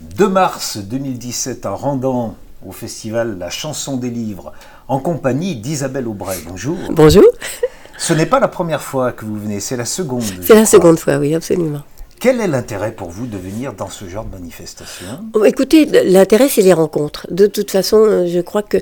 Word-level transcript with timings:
2 0.00 0.28
mars 0.28 0.78
2017 0.78 1.66
en 1.66 1.76
rendant 1.76 2.36
au 2.66 2.72
festival 2.72 3.36
La 3.38 3.50
chanson 3.50 3.96
des 3.96 4.10
livres 4.10 4.52
en 4.86 5.00
compagnie 5.00 5.56
d'Isabelle 5.56 6.06
Aubray. 6.06 6.38
Bonjour. 6.48 6.76
Bonjour. 6.90 7.24
Ce 7.98 8.12
n'est 8.12 8.26
pas 8.26 8.38
la 8.38 8.48
première 8.48 8.82
fois 8.82 9.10
que 9.10 9.24
vous 9.24 9.36
venez, 9.36 9.58
c'est 9.58 9.76
la 9.76 9.84
seconde. 9.84 10.22
C'est 10.42 10.54
la 10.54 10.66
seconde 10.66 10.98
fois, 10.98 11.18
oui, 11.18 11.34
absolument. 11.34 11.82
Quel 12.20 12.40
est 12.40 12.48
l'intérêt 12.48 12.92
pour 12.92 13.10
vous 13.10 13.26
de 13.26 13.36
venir 13.36 13.74
dans 13.74 13.88
ce 13.88 14.08
genre 14.08 14.24
de 14.24 14.32
manifestation? 14.32 15.06
Oh, 15.34 15.44
Écoutez, 15.44 15.84
l'intérêt, 16.04 16.48
c'est 16.48 16.62
les 16.62 16.72
rencontres. 16.72 17.26
De 17.30 17.46
toute 17.46 17.70
façon, 17.70 18.26
je 18.26 18.40
crois 18.40 18.62
que 18.62 18.78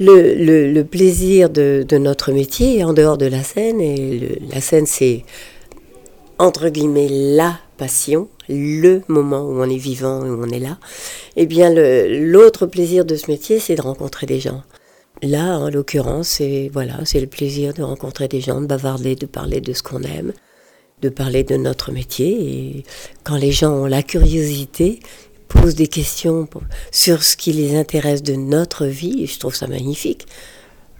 le, 0.00 0.82
plaisir 0.82 1.50
de, 1.50 1.84
notre 1.98 2.32
métier, 2.32 2.82
en 2.84 2.92
dehors 2.92 3.18
de 3.18 3.26
la 3.26 3.42
scène, 3.44 3.80
et 3.80 4.40
la 4.52 4.60
scène, 4.60 4.86
c'est 4.86 5.24
entre 6.38 6.68
guillemets 6.68 7.08
la 7.08 7.58
passion, 7.76 8.28
le 8.50 9.02
moment 9.08 9.42
où 9.42 9.60
on 9.60 9.70
est 9.70 9.76
vivant, 9.76 10.20
où 10.20 10.44
on 10.44 10.50
est 10.50 10.58
là, 10.58 10.78
eh 11.36 11.46
bien 11.46 11.72
l'autre 11.72 12.66
plaisir 12.66 13.04
de 13.04 13.16
ce 13.16 13.30
métier, 13.30 13.58
c'est 13.60 13.76
de 13.76 13.82
rencontrer 13.82 14.26
des 14.26 14.40
gens. 14.40 14.62
Là, 15.22 15.58
en 15.58 15.70
l'occurrence, 15.70 16.28
c'est 16.28 16.70
voilà, 16.72 17.04
c'est 17.04 17.20
le 17.20 17.26
plaisir 17.26 17.74
de 17.74 17.82
rencontrer 17.82 18.26
des 18.28 18.40
gens, 18.40 18.60
de 18.60 18.66
bavarder, 18.66 19.16
de 19.16 19.26
parler 19.26 19.60
de 19.60 19.72
ce 19.72 19.82
qu'on 19.82 20.02
aime, 20.02 20.32
de 21.02 21.08
parler 21.08 21.44
de 21.44 21.56
notre 21.56 21.92
métier. 21.92 22.38
Et 22.40 22.84
quand 23.24 23.36
les 23.36 23.52
gens 23.52 23.72
ont 23.72 23.86
la 23.86 24.02
curiosité, 24.02 25.00
posent 25.48 25.74
des 25.74 25.88
questions 25.88 26.48
sur 26.90 27.22
ce 27.22 27.36
qui 27.36 27.52
les 27.52 27.76
intéresse 27.76 28.22
de 28.22 28.34
notre 28.34 28.86
vie, 28.86 29.26
je 29.26 29.38
trouve 29.38 29.54
ça 29.54 29.66
magnifique. 29.66 30.26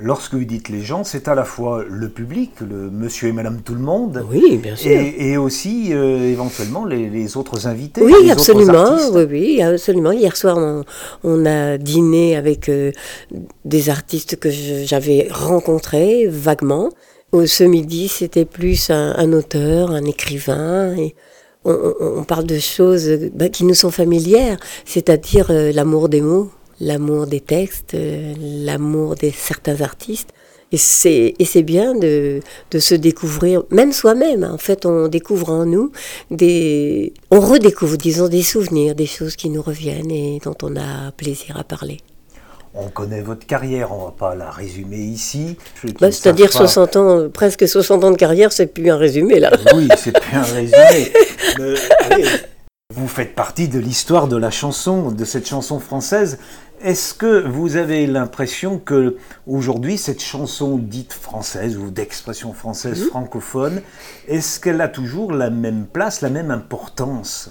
Lorsque 0.03 0.33
vous 0.33 0.45
dites 0.45 0.71
les 0.71 0.81
gens, 0.81 1.05
c'est 1.05 1.29
à 1.29 1.35
la 1.35 1.45
fois 1.45 1.85
le 1.87 2.09
public, 2.09 2.53
le 2.61 2.91
monsieur 2.91 3.29
et 3.29 3.33
madame 3.33 3.61
tout 3.61 3.75
le 3.75 3.81
monde, 3.81 4.25
oui, 4.31 4.57
bien 4.57 4.75
sûr. 4.75 4.91
Et, 4.91 5.37
aussi 5.37 5.93
euh, 5.93 6.31
éventuellement 6.31 6.87
les, 6.87 7.37
autres 7.37 7.67
invités. 7.67 8.03
Oui, 8.03 8.31
absolument. 8.31 8.97
oui, 9.13 9.27
oui, 9.29 9.63
absolument. 9.63 10.13
Hier 10.13 10.37
soir, 10.37 10.85
on, 11.23 11.47
a 11.47 11.77
dîné 11.77 12.35
avec 12.37 12.69
euh, 12.71 12.93
des 13.65 13.91
artistes 13.91 14.37
que 14.37 14.49
j'avais 14.51 15.29
rencontrés 15.31 16.27
vaguement. 16.27 16.91
Ce 17.33 17.63
midi, 17.63 18.09
c'était 18.09 18.47
plus 18.47 18.91
un, 18.91 19.33
auteur, 19.33 19.91
un 19.91 20.05
écrivain. 20.05 20.97
Et 20.97 21.15
on, 21.65 22.25
parle 22.25 22.47
de 22.47 22.59
choses 22.59 23.11
bah, 23.35 23.51
qui 23.51 23.65
nous 23.65 23.75
sont 23.75 23.91
familières, 23.91 24.59
c'est-à-dire 24.87 25.51
euh, 25.51 25.73
l'amour 25.73 26.09
des 26.09 26.23
mots 26.23 26.51
l'amour 26.81 27.27
des 27.27 27.41
textes, 27.41 27.95
euh, 27.95 28.35
l'amour 28.41 29.15
de 29.15 29.31
certains 29.35 29.81
artistes. 29.81 30.31
Et 30.73 30.77
c'est, 30.77 31.35
et 31.39 31.45
c'est 31.45 31.65
bien 31.65 31.95
de, 31.95 32.41
de 32.71 32.79
se 32.79 32.95
découvrir, 32.95 33.65
même 33.71 33.93
soi-même. 33.93 34.45
En 34.45 34.59
fait, 34.59 34.87
on 34.87 35.09
découvre 35.09 35.51
en 35.51 35.67
nous 35.67 35.91
des. 36.31 37.13
On 37.33 37.41
redécouvre, 37.41 37.97
disons, 37.97 38.29
des 38.29 38.43
souvenirs, 38.43 38.95
des 38.95 39.07
choses 39.07 39.35
qui 39.35 39.51
nous 39.51 39.63
reviennent 39.63 40.13
et 40.13 40.39
dont 40.45 40.55
on 40.63 40.77
a 40.77 41.11
plaisir 41.17 41.57
à 41.59 41.65
parler. 41.65 41.99
On 42.73 42.89
connaît 42.89 43.21
votre 43.21 43.47
carrière, 43.47 43.91
on 43.91 44.05
va 44.05 44.11
pas 44.13 44.37
la 44.37 44.49
résumer 44.49 44.99
ici. 44.99 45.57
Bah, 46.01 46.13
c'est-à-dire 46.13 46.53
60 46.53 46.97
ans, 46.97 47.29
presque 47.29 47.67
60 47.67 48.05
ans 48.05 48.11
de 48.13 48.17
carrière, 48.17 48.53
c'est 48.53 48.69
plus 48.69 48.91
un 48.91 48.97
résumé 48.97 49.41
là. 49.41 49.51
Oui, 49.75 49.89
c'est 49.97 50.13
plus 50.13 50.37
un 50.37 50.43
résumé. 50.43 51.13
vous 52.95 53.09
faites 53.09 53.35
partie 53.35 53.67
de 53.67 53.81
l'histoire 53.81 54.29
de 54.29 54.37
la 54.37 54.51
chanson, 54.51 55.11
de 55.11 55.25
cette 55.25 55.49
chanson 55.49 55.81
française. 55.81 56.39
Est-ce 56.83 57.13
que 57.13 57.47
vous 57.47 57.77
avez 57.77 58.07
l'impression 58.07 58.79
que 58.79 59.17
aujourd'hui 59.47 59.99
cette 59.99 60.23
chanson 60.23 60.79
dite 60.79 61.13
française 61.13 61.77
ou 61.77 61.91
d'expression 61.91 62.55
française 62.55 63.05
francophone, 63.05 63.83
est-ce 64.29 64.59
qu'elle 64.59 64.81
a 64.81 64.89
toujours 64.89 65.33
la 65.33 65.51
même 65.51 65.87
place, 65.87 66.23
la 66.23 66.31
même 66.31 66.51
importance? 66.51 67.51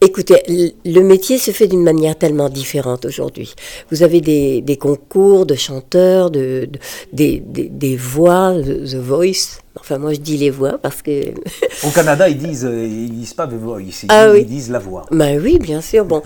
Écoutez, 0.00 0.74
le 0.84 1.00
métier 1.02 1.38
se 1.38 1.52
fait 1.52 1.68
d'une 1.68 1.84
manière 1.84 2.18
tellement 2.18 2.48
différente 2.48 3.04
aujourd'hui. 3.04 3.54
Vous 3.90 4.02
avez 4.02 4.20
des, 4.20 4.78
concours 4.80 5.46
de 5.46 5.54
chanteurs, 5.54 6.30
de, 6.30 6.68
des, 7.12 7.40
des, 7.40 7.96
voix, 7.96 8.52
The 8.54 8.96
Voice. 8.96 9.60
Enfin, 9.78 9.98
moi, 9.98 10.12
je 10.12 10.18
dis 10.18 10.38
les 10.38 10.50
voix 10.50 10.78
parce 10.78 11.02
que. 11.02 11.30
Au 11.86 11.90
Canada, 11.90 12.28
ils 12.28 12.36
disent, 12.36 12.64
euh, 12.64 12.84
ils 12.84 13.12
disent 13.12 13.34
pas 13.34 13.46
The 13.46 13.54
Voice, 13.54 14.02
ils, 14.02 14.06
ah 14.08 14.36
disent 14.40 14.70
la 14.70 14.80
voix. 14.80 15.06
Ben 15.12 15.40
oui, 15.40 15.58
bien 15.60 15.80
sûr. 15.80 16.04
Bon, 16.04 16.20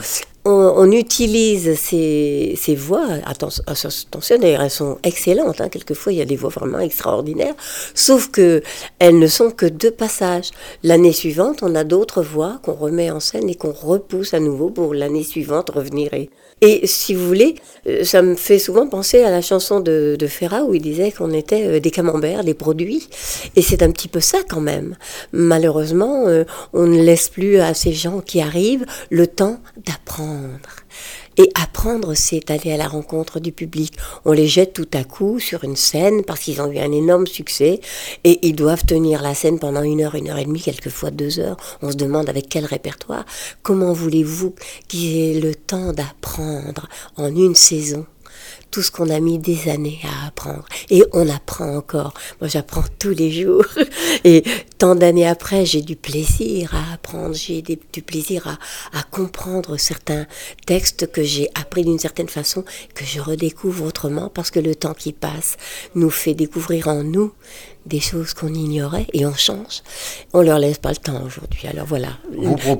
on, 0.47 0.93
utilise 0.93 1.75
ces, 1.75 2.75
voix, 2.77 3.07
attention, 3.25 3.62
elles 3.67 4.71
sont 4.71 4.99
excellentes, 5.03 5.61
hein. 5.61 5.69
quelquefois 5.69 6.12
il 6.12 6.19
y 6.19 6.23
a 6.23 6.25
des 6.25 6.37
voix 6.37 6.51
vraiment 6.51 6.79
extraordinaires, 6.79 7.55
sauf 7.95 8.31
que 8.31 8.62
elles 8.99 9.19
ne 9.19 9.27
sont 9.27 9.51
que 9.51 9.67
deux 9.67 9.91
passages. 9.91 10.51
L'année 10.83 11.12
suivante, 11.12 11.62
on 11.62 11.75
a 11.75 11.85
d'autres 11.85 12.23
voix 12.23 12.61
qu'on 12.62 12.75
remet 12.75 13.11
en 13.11 13.21
scène 13.21 13.49
et 13.49 13.55
qu'on 13.55 13.73
repousse 13.73 14.35
à 14.35 14.41
nouveau 14.41 14.71
pour 14.71 14.95
l'année 14.95 15.25
suivante 15.25 15.71
revenir. 15.71 16.15
Et, 16.15 16.31
et, 16.62 16.87
si 16.87 17.12
vous 17.12 17.27
voulez, 17.27 17.56
euh, 17.87 18.05
ça 18.05 18.23
me 18.23 18.35
fait 18.35 18.59
souvent 18.59 18.87
penser 18.87 19.23
à 19.23 19.31
la 19.31 19.43
chanson 19.43 19.81
de, 19.81 20.17
de 20.19 20.27
Ferrat 20.27 20.65
où 20.65 20.75
il 20.75 20.81
disait 20.81 21.12
qu'on 21.12 21.33
était 21.33 21.67
euh, 21.67 21.81
des 21.81 21.91
camemberts, 21.91 22.45
des 22.45 22.55
produits. 22.55 23.09
Et 23.56 23.62
c'est 23.62 23.83
un 23.83 23.91
petit 23.91 24.09
peu 24.09 24.21
ça 24.21 24.39
quand 24.49 24.61
même. 24.61 24.97
Malheureusement, 25.33 26.29
euh, 26.29 26.45
on 26.73 26.87
ne 26.87 27.03
laisse 27.03 27.29
plus 27.29 27.59
à 27.59 27.75
ces 27.75 27.93
gens 27.93 28.21
qui 28.21 28.41
arrivent 28.41 28.87
le 29.11 29.27
temps 29.27 29.59
d'apprendre 29.85 30.36
et 31.39 31.51
apprendre, 31.55 32.15
c'est 32.15 32.51
aller 32.51 32.73
à 32.73 32.77
la 32.77 32.89
rencontre 32.89 33.41
du 33.41 33.53
public. 33.53 33.95
On 34.25 34.33
les 34.33 34.47
jette 34.47 34.73
tout 34.73 34.89
à 34.95 35.05
coup 35.05 35.39
sur 35.39 35.65
une 35.65 35.77
scène 35.77 36.25
parce 36.25 36.41
qu'ils 36.41 36.61
ont 36.63 36.71
eu 36.71 36.79
un 36.79 36.93
énorme 36.93 37.27
succès 37.27 37.81
et 38.25 38.47
ils 38.47 38.57
doivent 38.57 38.87
tenir 38.87 39.23
la 39.23 39.35
scène 39.35 39.59
pendant 39.59 39.83
une 39.83 40.01
heure, 40.01 40.15
une 40.15 40.31
heure 40.31 40.39
et 40.39 40.45
demie, 40.45 40.63
quelquefois 40.63 41.11
deux 41.11 41.39
heures. 41.39 41.59
On 41.83 41.91
se 41.91 41.97
demande 41.97 42.29
avec 42.29 42.49
quel 42.49 42.65
répertoire. 42.65 43.27
Comment 43.63 43.93
voulez-vous 43.93 44.55
qu'ils 44.89 45.37
aient 45.37 45.41
le 45.41 45.55
temps 45.55 45.93
d'apprendre 45.93 46.89
en 47.17 47.35
une 47.35 47.55
saison? 47.55 48.07
Tout 48.71 48.82
ce 48.82 48.91
qu'on 48.91 49.10
a 49.10 49.21
mis 49.21 49.38
des 49.38 49.69
années 49.69 50.00
à 50.04 50.27
apprendre. 50.27 50.65
Et 50.91 51.04
on 51.12 51.28
apprend 51.28 51.77
encore. 51.77 52.15
Moi, 52.41 52.49
j'apprends 52.49 52.84
tous 52.99 53.10
les 53.10 53.31
jours. 53.31 53.65
Et 54.25 54.44
tant 54.78 54.94
d'années 54.94 55.27
après, 55.27 55.65
j'ai 55.65 55.82
du 55.82 55.97
plaisir 55.97 56.75
à 56.75 56.94
apprendre. 56.94 57.34
J'ai 57.34 57.62
du 57.62 58.03
plaisir 58.03 58.47
à, 58.47 58.99
à 58.99 59.03
comprendre 59.03 59.76
certains 59.76 60.26
textes 60.66 61.10
que 61.10 61.22
j'ai 61.22 61.49
appris 61.55 61.84
d'une 61.84 61.99
certaine 61.99 62.28
façon, 62.28 62.65
que 62.94 63.05
je 63.05 63.21
redécouvre 63.21 63.84
autrement, 63.84 64.28
parce 64.28 64.50
que 64.50 64.60
le 64.60 64.75
temps 64.75 64.94
qui 64.94 65.12
passe 65.12 65.56
nous 65.94 66.10
fait 66.10 66.34
découvrir 66.34 66.88
en 66.88 67.03
nous 67.03 67.32
des 67.87 68.00
choses 68.00 68.34
qu'on 68.34 68.53
ignorait 68.53 69.06
et 69.12 69.25
on 69.25 69.34
change. 69.34 69.82
On 70.32 70.43
leur 70.43 70.59
laisse 70.59 70.78
pas 70.78 70.91
le 70.91 70.97
temps 70.97 71.22
aujourd'hui. 71.25 71.69
Alors 71.69 71.87
voilà, 71.87 72.09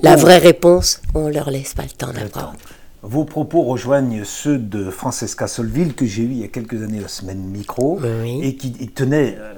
la 0.03 0.17
vraie 0.17 0.39
réponse, 0.39 1.01
on 1.15 1.29
leur 1.29 1.51
laisse 1.51 1.75
pas 1.75 1.85
le 1.85 1.91
temps 1.91 2.13
d'apprendre. 2.13 2.59
Vos 3.03 3.25
propos 3.25 3.63
rejoignent 3.63 4.25
ceux 4.25 4.59
de 4.59 4.91
Francesca 4.91 5.47
Solville 5.47 5.95
que 5.95 6.07
j'ai 6.07 6.23
eu 6.23 6.31
il 6.31 6.39
y 6.39 6.45
a 6.45 6.49
quelques 6.49 6.83
années 6.83 7.01
la 7.01 7.09
semaine 7.09 7.39
micro 7.39 8.01
et 8.43 8.57
qui 8.57 8.73
tenait 8.89 9.37
euh, 9.39 9.53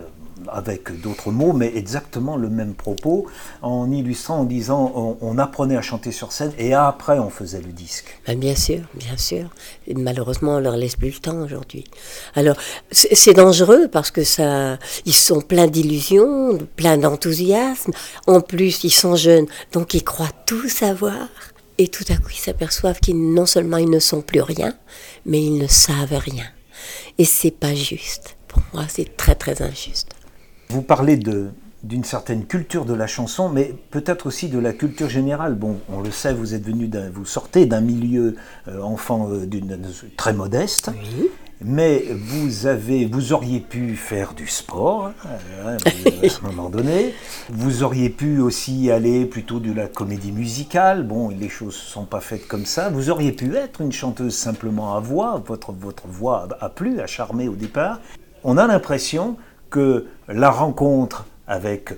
avec 0.51 1.01
d'autres 1.01 1.31
mots, 1.31 1.53
mais 1.53 1.73
exactement 1.77 2.37
le 2.37 2.49
même 2.49 2.75
propos, 2.75 3.27
en 3.63 3.91
illustrant, 3.91 4.41
en 4.41 4.45
disant 4.45 5.17
on, 5.21 5.39
apprenait 5.39 5.77
à 5.77 5.83
chanter 5.83 6.11
sur 6.11 6.33
scène 6.33 6.53
et 6.59 6.75
après 6.75 7.19
on 7.19 7.31
faisait 7.31 7.61
le 7.61 7.73
disque. 7.73 8.19
Ben, 8.27 8.39
bien 8.39 8.55
sûr, 8.55 8.81
bien 8.95 9.17
sûr. 9.17 9.49
Et 9.87 9.95
malheureusement, 9.95 10.57
on 10.57 10.59
leur 10.59 10.77
laisse 10.77 10.97
plus 10.97 11.15
le 11.15 11.21
temps 11.21 11.41
aujourd'hui. 11.43 11.85
Alors, 12.35 12.57
c'est 12.91 13.35
dangereux 13.35 13.89
parce 13.89 14.11
que 14.11 14.25
ça, 14.25 14.79
ils 15.07 15.15
sont 15.15 15.41
pleins 15.41 15.69
d'illusions, 15.69 16.59
pleins 16.77 16.99
d'enthousiasme. 16.99 17.93
En 18.27 18.41
plus, 18.41 18.85
ils 18.85 18.91
sont 18.91 19.17
jeunes, 19.17 19.47
donc 19.73 19.95
ils 19.95 20.05
croient 20.05 20.33
tout 20.47 20.69
savoir. 20.69 21.29
Et 21.79 21.89
tout 21.89 22.05
à 22.09 22.17
coup, 22.17 22.31
ils 22.31 22.41
s'aperçoivent 22.41 23.01
qu'ils 23.01 23.33
non 23.33 23.47
seulement 23.47 23.77
ils 23.77 23.91
ne 23.91 24.01
sont 24.01 24.21
plus 24.21 24.41
rien, 24.41 24.75
mais 25.25 25.43
ils 25.43 25.59
ne 25.59 25.67
savent 25.67 26.19
rien. 26.19 26.47
Et 27.19 27.25
c'est 27.25 27.53
pas 27.53 27.75
juste. 27.75 28.37
Pour 28.49 28.63
moi, 28.75 28.85
c'est 28.89 29.17
très 29.17 29.35
très 29.35 29.63
injuste. 29.63 30.11
Vous 30.69 30.83
parlez 30.83 31.17
de 31.17 31.51
d'une 31.85 32.03
certaine 32.03 32.45
culture 32.45 32.85
de 32.85 32.93
la 32.93 33.07
chanson, 33.07 33.49
mais 33.49 33.73
peut-être 33.93 34.27
aussi 34.27 34.49
de 34.49 34.59
la 34.59 34.73
culture 34.73 35.09
générale. 35.09 35.55
Bon, 35.55 35.79
on 35.89 36.01
le 36.01 36.11
sait, 36.11 36.35
vous 36.35 36.53
êtes 36.53 36.65
venu, 36.65 36.91
vous 37.15 37.25
sortez 37.25 37.67
d'un 37.67 37.81
milieu 37.81 38.35
euh, 38.67 38.83
enfant 38.83 39.31
euh, 39.31 39.47
d'une 39.47 39.79
très 40.17 40.33
modeste, 40.33 40.91
oui 41.19 41.31
mais 41.61 42.05
vous 42.11 42.67
avez, 42.67 43.05
vous 43.05 43.33
auriez 43.33 43.61
pu 43.61 43.97
faire 43.97 44.35
du 44.35 44.47
sport 44.47 45.13
hein, 45.25 45.77
à 45.87 46.49
un 46.49 46.51
moment 46.51 46.71
donné. 46.71 47.15
Vous 47.51 47.83
auriez 47.83 48.11
pu 48.11 48.39
aussi 48.39 48.91
aller 48.91 49.27
plutôt 49.27 49.59
de 49.59 49.73
la 49.73 49.89
comédie 49.89 50.33
musicale. 50.33 51.03
Bon, 51.03 51.31
les 51.31 51.49
choses 51.49 51.75
ne 51.75 51.91
sont 51.91 52.05
pas 52.05 52.21
faites 52.21 52.47
comme 52.47 52.65
ça. 52.65 52.91
Vous 52.91 53.11
auriez 53.11 53.33
pu 53.33 53.57
être 53.57 53.81
une 53.81 53.93
chanteuse 53.93 54.37
simplement 54.37 54.95
à 54.95 55.01
voix. 55.01 55.43
Votre, 55.45 55.73
votre 55.73 56.07
voix 56.07 56.49
a 56.61 56.69
plu, 56.69 57.01
a 57.01 57.07
charmé 57.07 57.49
au 57.49 57.55
départ. 57.55 58.01
On 58.45 58.57
a 58.57 58.67
l'impression 58.67 59.37
que 59.71 60.07
la 60.29 60.51
rencontre 60.51 61.27
avec 61.47 61.95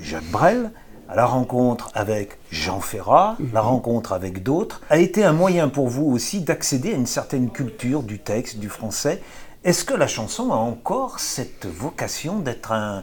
Jacques 0.00 0.30
Brel, 0.30 0.72
la 1.14 1.26
rencontre 1.26 1.90
avec 1.94 2.38
Jean 2.50 2.80
Ferrat, 2.80 3.36
la 3.52 3.62
mhm. 3.62 3.68
rencontre 3.68 4.12
avec 4.12 4.42
d'autres, 4.42 4.80
a 4.90 4.98
été 4.98 5.24
un 5.24 5.32
moyen 5.32 5.68
pour 5.68 5.88
vous 5.88 6.04
aussi 6.06 6.40
d'accéder 6.40 6.92
à 6.92 6.96
une 6.96 7.06
certaine 7.06 7.50
culture 7.50 8.02
du 8.02 8.18
texte, 8.18 8.58
du 8.58 8.68
français. 8.68 9.20
Est-ce 9.66 9.84
que 9.84 9.94
la 9.94 10.06
chanson 10.06 10.52
a 10.52 10.54
encore 10.54 11.18
cette 11.18 11.66
vocation 11.66 12.38
d'être 12.38 12.70
un, 12.70 13.02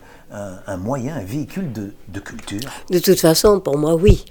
moyen, 0.78 1.18
un 1.18 1.24
véhicule 1.26 1.74
de, 1.74 2.20
culture? 2.22 2.72
De 2.90 3.00
toute 3.00 3.20
façon, 3.20 3.60
pour 3.60 3.78
moi, 3.78 3.96
oui. 3.96 4.24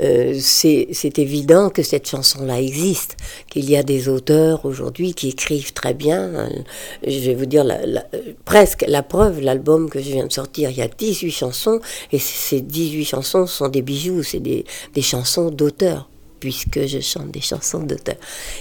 Euh, 0.00 0.36
c'est 0.40 1.16
évident 1.20 1.70
que 1.70 1.84
cette 1.84 2.08
chanson-là 2.08 2.60
existe, 2.60 3.16
qu'il 3.48 3.70
y 3.70 3.76
a 3.76 3.84
des 3.84 4.08
auteurs 4.08 4.64
aujourd'hui 4.64 5.14
qui 5.14 5.28
écrivent 5.28 5.74
très 5.74 5.94
bien. 5.94 6.48
Je 7.06 7.20
vais 7.20 7.36
vous 7.36 7.46
dire 7.46 7.64
presque 8.44 8.84
la 8.88 9.04
preuve, 9.04 9.40
l'album 9.40 9.88
que 9.88 10.00
je 10.00 10.10
viens 10.10 10.26
de 10.26 10.32
sortir, 10.32 10.70
il 10.70 10.78
y 10.78 10.82
a 10.82 10.88
18 10.88 11.30
chansons, 11.30 11.78
et 12.10 12.18
ces 12.18 12.62
18 12.62 13.04
chansons 13.04 13.46
sont 13.46 13.68
des 13.68 13.82
bijoux, 13.82 14.24
c'est 14.24 14.40
des 14.40 14.64
chansons 15.02 15.50
d'auteurs 15.50 16.08
puisque 16.40 16.86
je 16.86 17.00
chante 17.00 17.30
des 17.30 17.40
chansons 17.40 17.80
d'auteur. 17.80 18.16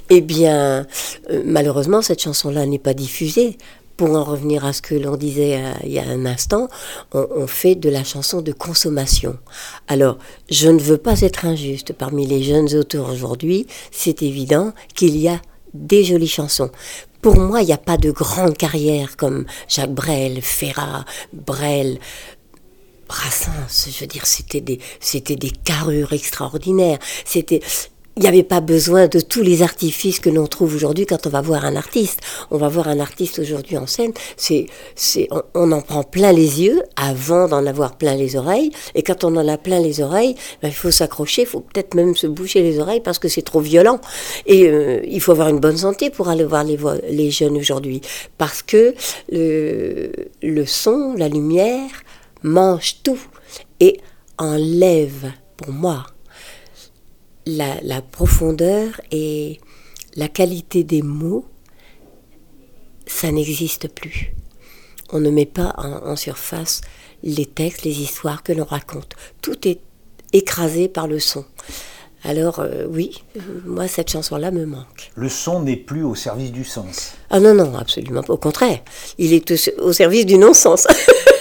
Eh 0.10 0.22
bien, 0.22 0.86
euh, 1.30 1.44
malheureusement, 1.46 2.02
cette 2.02 2.22
chanson-là 2.22 2.66
n'est 2.66 2.80
pas 2.80 2.94
diffusée 2.94 3.58
pour 3.98 4.12
en 4.12 4.24
revenir 4.24 4.66
à 4.66 4.74
ce 4.74 4.82
que 4.82 4.96
l'on 4.96 5.16
disait 5.16 5.58
euh, 5.58 5.72
il 5.84 5.92
y 5.92 6.00
a 6.00 6.08
un 6.08 6.26
instant, 6.26 6.68
on, 7.14 7.48
fait 7.48 7.76
de 7.76 7.90
la 7.90 8.04
chanson 8.04 8.42
de 8.42 8.52
consommation. 8.52 9.38
Alors, 9.88 10.18
je 10.50 10.70
ne 10.70 10.80
veux 10.80 10.98
pas 10.98 11.22
être 11.22 11.46
injuste. 11.46 11.94
Parmi 11.94 12.26
les 12.26 12.44
jeunes 12.44 12.74
auteurs 12.76 13.10
aujourd'hui, 13.10 13.68
c'est 13.92 14.22
évident 14.22 14.74
qu'il 14.96 15.18
y 15.18 15.30
a 15.30 15.42
des 15.74 16.04
jolies 16.04 16.28
chansons. 16.28 16.72
Pour 17.22 17.40
moi, 17.40 17.62
il 17.62 17.66
n'y 17.66 17.74
a 17.74 17.78
pas 17.78 17.98
de 17.98 18.12
grande 18.12 18.56
carrière 18.56 19.18
comme 19.18 19.46
Jacques 19.68 19.94
Brel, 19.94 20.42
Ferrat, 20.42 21.06
Brel, 21.34 21.98
Brassens, 23.08 23.90
je 23.92 24.00
veux 24.00 24.08
dire, 24.08 24.26
c'était 24.26 24.62
des, 24.62 24.80
c'était 25.00 25.36
des 25.36 25.52
carrures 25.52 26.14
extraordinaires. 26.14 27.00
C'était, 27.26 27.62
il 28.18 28.22
n'y 28.22 28.30
avait 28.30 28.44
pas 28.44 28.62
besoin 28.62 29.08
de 29.08 29.20
tous 29.20 29.42
les 29.42 29.62
artifices 29.62 30.22
que 30.22 30.30
l'on 30.30 30.48
trouve 30.48 30.74
aujourd'hui 30.74 31.06
quand 31.06 31.28
on 31.28 31.30
va 31.30 31.42
voir 31.42 31.66
un 31.66 31.76
artiste. 31.76 32.22
On 32.50 32.58
va 32.58 32.70
voir 32.70 32.88
un 32.88 33.02
artiste 33.02 33.40
aujourd'hui 33.40 33.78
en 33.78 33.88
scène, 33.88 34.14
c'est, 34.38 34.68
c'est, 34.96 35.28
on, 35.54 35.72
en 35.74 35.82
prend 35.82 36.04
plein 36.04 36.32
les 36.32 36.62
yeux 36.64 36.82
avant 36.96 37.50
d'en 37.50 37.66
avoir 37.66 37.98
plein 37.98 38.16
les 38.16 38.38
oreilles. 38.38 38.72
Et 38.96 39.04
quand 39.04 39.26
on 39.26 39.36
en 39.36 39.46
a 39.50 39.58
plein 39.58 39.82
les 39.82 40.00
oreilles, 40.00 40.36
ben, 40.62 40.70
il 40.70 40.74
faut 40.74 40.92
s'accrocher, 40.92 41.42
il 41.42 41.48
faut 41.48 41.60
peut-être 41.60 41.94
même 41.94 42.16
se 42.16 42.26
boucher 42.26 42.62
les 42.62 42.80
oreilles 42.80 43.02
parce 43.02 43.20
que 43.20 43.28
c'est 43.28 43.42
trop 43.42 43.60
violent. 43.60 44.00
Et 44.46 44.66
euh, 44.68 45.02
il 45.06 45.20
faut 45.20 45.34
avoir 45.34 45.50
une 45.50 45.60
bonne 45.60 45.78
santé 45.78 46.10
pour 46.10 46.30
aller 46.30 46.46
voir 46.46 46.64
les, 46.64 46.78
les 47.10 47.32
jeunes 47.32 47.58
aujourd'hui. 47.58 48.00
Parce 48.38 48.62
que 48.62 48.96
le, 49.30 50.12
le 50.42 50.66
son, 50.66 51.16
la 51.18 51.28
lumière, 51.28 51.90
mange 52.46 53.02
tout 53.04 53.20
et 53.80 54.00
enlève, 54.38 55.32
pour 55.58 55.72
moi, 55.72 56.06
la, 57.46 58.02
profondeur 58.02 59.02
et 59.12 59.60
la 60.16 60.28
qualité 60.28 60.84
des 60.84 61.02
mots, 61.02 61.46
ça 63.06 63.32
n'existe 63.32 63.88
plus. 63.90 64.34
On 65.12 65.20
ne 65.20 65.30
met 65.30 65.46
pas 65.46 65.74
en, 65.78 66.16
surface 66.16 66.82
les 67.24 67.46
textes, 67.46 67.84
les 67.84 68.02
histoires 68.02 68.44
que 68.44 68.54
l'on 68.54 68.66
raconte. 68.66 69.14
Tout 69.42 69.68
est 69.68 69.82
écrasé 70.34 70.88
par 70.88 71.08
le 71.08 71.20
son. 71.20 71.46
Alors 72.24 72.60
euh, 72.60 72.88
oui, 72.90 73.24
moi 73.66 73.88
cette 73.88 74.10
chanson-là 74.10 74.50
me 74.50 74.66
manque. 74.66 75.12
Le 75.16 75.30
son 75.30 75.62
n'est 75.62 75.76
plus 75.76 76.04
au 76.04 76.16
service 76.16 76.52
du 76.52 76.64
sens. 76.64 77.14
Ah 77.30 77.40
non, 77.40 77.54
non, 77.54 77.76
absolument 77.78 78.24
pas. 78.24 78.34
Au 78.34 78.38
contraire, 78.38 78.80
il 79.20 79.32
est 79.32 79.52
au 79.80 79.94
service 79.94 80.26
du 80.26 80.40
non-sens. 80.40 80.88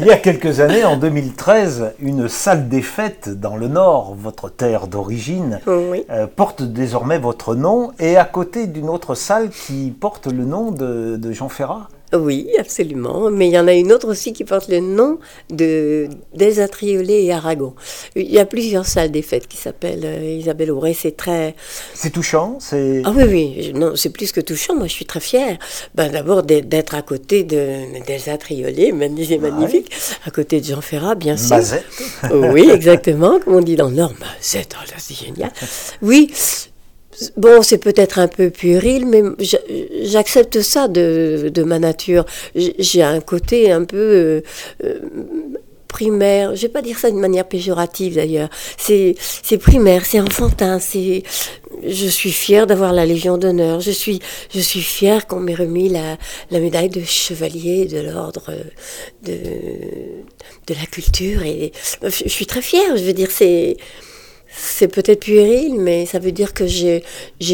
Il 0.00 0.06
y 0.06 0.12
a 0.12 0.16
quelques 0.16 0.60
années, 0.60 0.84
en 0.84 0.96
2013, 0.96 1.94
une 1.98 2.28
salle 2.28 2.68
des 2.68 2.82
fêtes 2.82 3.28
dans 3.30 3.56
le 3.56 3.66
Nord, 3.66 4.14
votre 4.16 4.48
terre 4.48 4.86
d'origine, 4.86 5.58
euh, 5.66 6.28
porte 6.28 6.62
désormais 6.62 7.18
votre 7.18 7.56
nom 7.56 7.90
et 7.98 8.16
à 8.16 8.24
côté 8.24 8.68
d'une 8.68 8.90
autre 8.90 9.16
salle 9.16 9.50
qui 9.50 9.90
porte 9.90 10.28
le 10.28 10.44
nom 10.44 10.70
de 10.70 11.32
Jean 11.32 11.48
Ferrat. 11.48 11.88
Oui, 12.14 12.48
absolument. 12.58 13.30
Mais 13.30 13.48
il 13.48 13.52
y 13.52 13.58
en 13.58 13.68
a 13.68 13.74
une 13.74 13.92
autre 13.92 14.08
aussi 14.08 14.32
qui 14.32 14.44
porte 14.44 14.68
le 14.68 14.80
nom 14.80 15.18
de 15.50 16.08
Desatriolé 16.34 17.24
et 17.24 17.32
Aragon. 17.32 17.74
Il 18.16 18.30
y 18.30 18.38
a 18.38 18.46
plusieurs 18.46 18.86
salles 18.86 19.10
des 19.10 19.22
fêtes 19.22 19.46
qui 19.46 19.58
s'appellent 19.58 20.04
euh, 20.04 20.38
Isabelle 20.38 20.70
Auré. 20.70 20.94
C'est 20.94 21.16
très. 21.16 21.54
C'est 21.94 22.10
touchant. 22.10 22.58
C'est. 22.60 23.02
Ah 23.04 23.12
oui, 23.14 23.24
oui. 23.24 23.72
Non, 23.74 23.94
c'est 23.94 24.10
plus 24.10 24.32
que 24.32 24.40
touchant. 24.40 24.74
Moi, 24.74 24.86
je 24.86 24.92
suis 24.92 25.06
très 25.06 25.20
fière. 25.20 25.58
Ben, 25.94 26.10
d'abord 26.10 26.42
d'être 26.42 26.94
à 26.94 27.02
côté 27.02 27.44
de 27.44 28.02
Desatriolé, 28.06 28.94
c'est 29.26 29.38
magnifique. 29.38 29.92
À 30.24 30.30
côté 30.30 30.60
de 30.60 30.66
Jean 30.66 30.80
Ferrat, 30.80 31.14
bien 31.14 31.36
sûr. 31.36 31.56
Mazette. 31.56 31.84
oui, 32.32 32.70
exactement. 32.70 33.38
Comme 33.40 33.56
on 33.56 33.60
dit 33.60 33.76
dans 33.76 33.88
le 33.88 33.96
Nord, 33.96 34.14
Mazette. 34.18 34.74
Oh 34.80 34.92
c'est 34.96 35.14
génial. 35.14 35.52
Oui. 36.00 36.30
Bon, 37.36 37.62
c'est 37.62 37.78
peut-être 37.78 38.18
un 38.18 38.28
peu 38.28 38.50
puéril, 38.50 39.06
mais 39.06 39.22
j'accepte 40.02 40.60
ça 40.60 40.88
de, 40.88 41.62
ma 41.64 41.78
nature. 41.78 42.24
J'ai 42.54 43.02
un 43.02 43.20
côté 43.20 43.72
un 43.72 43.84
peu 43.84 43.96
euh, 43.96 44.40
euh, 44.84 45.00
primaire. 45.88 46.54
Je 46.54 46.62
vais 46.62 46.68
pas 46.68 46.82
dire 46.82 46.98
ça 46.98 47.10
d'une 47.10 47.20
manière 47.20 47.46
péjorative 47.46 48.14
d'ailleurs. 48.14 48.50
C'est 48.76 49.16
primaire, 49.60 50.06
c'est 50.06 50.20
enfantin. 50.20 50.78
C'est 50.78 51.22
je 51.86 52.06
suis 52.06 52.32
fière 52.32 52.66
d'avoir 52.66 52.92
la 52.92 53.06
Légion 53.06 53.38
d'honneur. 53.38 53.80
Je 53.80 53.90
suis 53.90 54.20
je 54.54 54.60
suis 54.60 54.80
fière 54.82 55.26
qu'on 55.26 55.40
m'ait 55.40 55.54
remis 55.54 55.88
la, 55.88 56.16
la 56.50 56.60
médaille 56.60 56.88
de 56.88 57.02
chevalier 57.02 57.86
de 57.86 57.98
l'ordre 58.00 58.52
de 59.24 59.36
de 60.68 60.74
la 60.74 60.86
culture 60.86 61.42
et 61.42 61.72
je 62.02 62.28
suis 62.28 62.46
très 62.46 62.62
fière. 62.62 62.96
Je 62.96 63.02
veux 63.02 63.12
dire 63.12 63.30
c'est 63.30 63.76
c'est 64.60 64.88
peut-être 64.88 65.20
puéril, 65.20 65.78
mais 65.78 66.04
ça 66.04 66.18
veut 66.18 66.32
dire 66.32 66.52
que 66.52 66.66
j'ai 66.66 67.02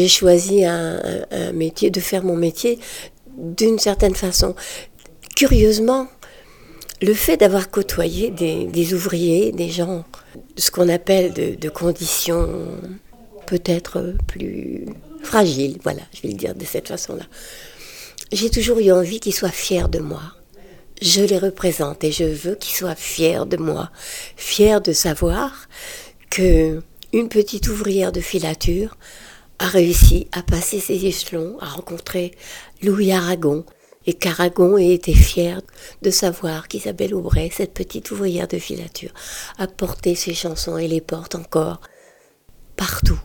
choisi 0.07 0.65
un, 0.65 0.99
métier, 1.53 1.89
de 1.91 1.99
faire 1.99 2.23
mon 2.23 2.35
métier 2.35 2.79
d'une 3.37 3.79
certaine 3.79 4.15
façon. 4.15 4.55
Curieusement, 5.35 6.07
le 7.01 7.13
fait 7.13 7.37
d'avoir 7.37 7.69
côtoyé 7.69 8.31
des, 8.31 8.93
ouvriers, 8.93 9.51
des 9.51 9.69
gens, 9.69 10.03
ce 10.57 10.71
qu'on 10.71 10.89
appelle 10.89 11.33
de, 11.33 11.69
conditions 11.69 12.49
peut-être 13.45 14.15
plus 14.27 14.85
fragiles, 15.21 15.77
voilà, 15.83 16.01
je 16.13 16.21
vais 16.23 16.29
le 16.29 16.35
dire 16.35 16.55
de 16.55 16.65
cette 16.65 16.87
façon-là, 16.87 17.25
j'ai 18.31 18.49
toujours 18.49 18.79
eu 18.79 18.91
envie 18.91 19.19
qu'ils 19.19 19.35
soient 19.35 19.49
fiers 19.49 19.87
de 19.89 19.99
moi. 19.99 20.23
Je 21.01 21.21
les 21.21 21.37
représente 21.37 22.03
et 22.03 22.11
je 22.11 22.23
veux 22.23 22.55
qu'ils 22.55 22.75
soient 22.75 22.95
fiers 22.95 23.45
de 23.45 23.57
moi, 23.57 23.91
fiers 24.37 24.79
de 24.81 24.93
savoir 24.93 25.67
que 26.29 26.81
une 27.15 27.29
petite 27.29 27.69
ouvrière 27.69 28.11
de 28.11 28.19
filature 28.19 28.97
a 29.57 29.67
réussi 29.67 30.27
à 30.33 30.43
passer 30.43 30.81
ses 30.81 31.05
échelons, 31.05 31.57
à 31.61 31.67
rencontrer 31.67 32.31
Louis 32.83 33.13
Aragon, 33.13 33.63
et 34.05 34.13
qu'Aragon 34.13 34.77
ait 34.77 34.93
été 34.93 35.13
fier 35.13 35.61
de 36.01 36.09
savoir 36.11 36.67
qu'Isabelle 36.67 37.15
Aubray, 37.15 37.49
cette 37.51 37.73
petite 37.73 38.11
ouvrière 38.11 38.49
de 38.49 38.59
filature, 38.59 39.13
a 39.57 39.65
porté 39.67 40.13
ses 40.13 40.33
chansons 40.33 40.77
et 40.77 40.89
les 40.89 40.99
porte 40.99 41.35
encore 41.35 41.79
partout. 42.75 43.19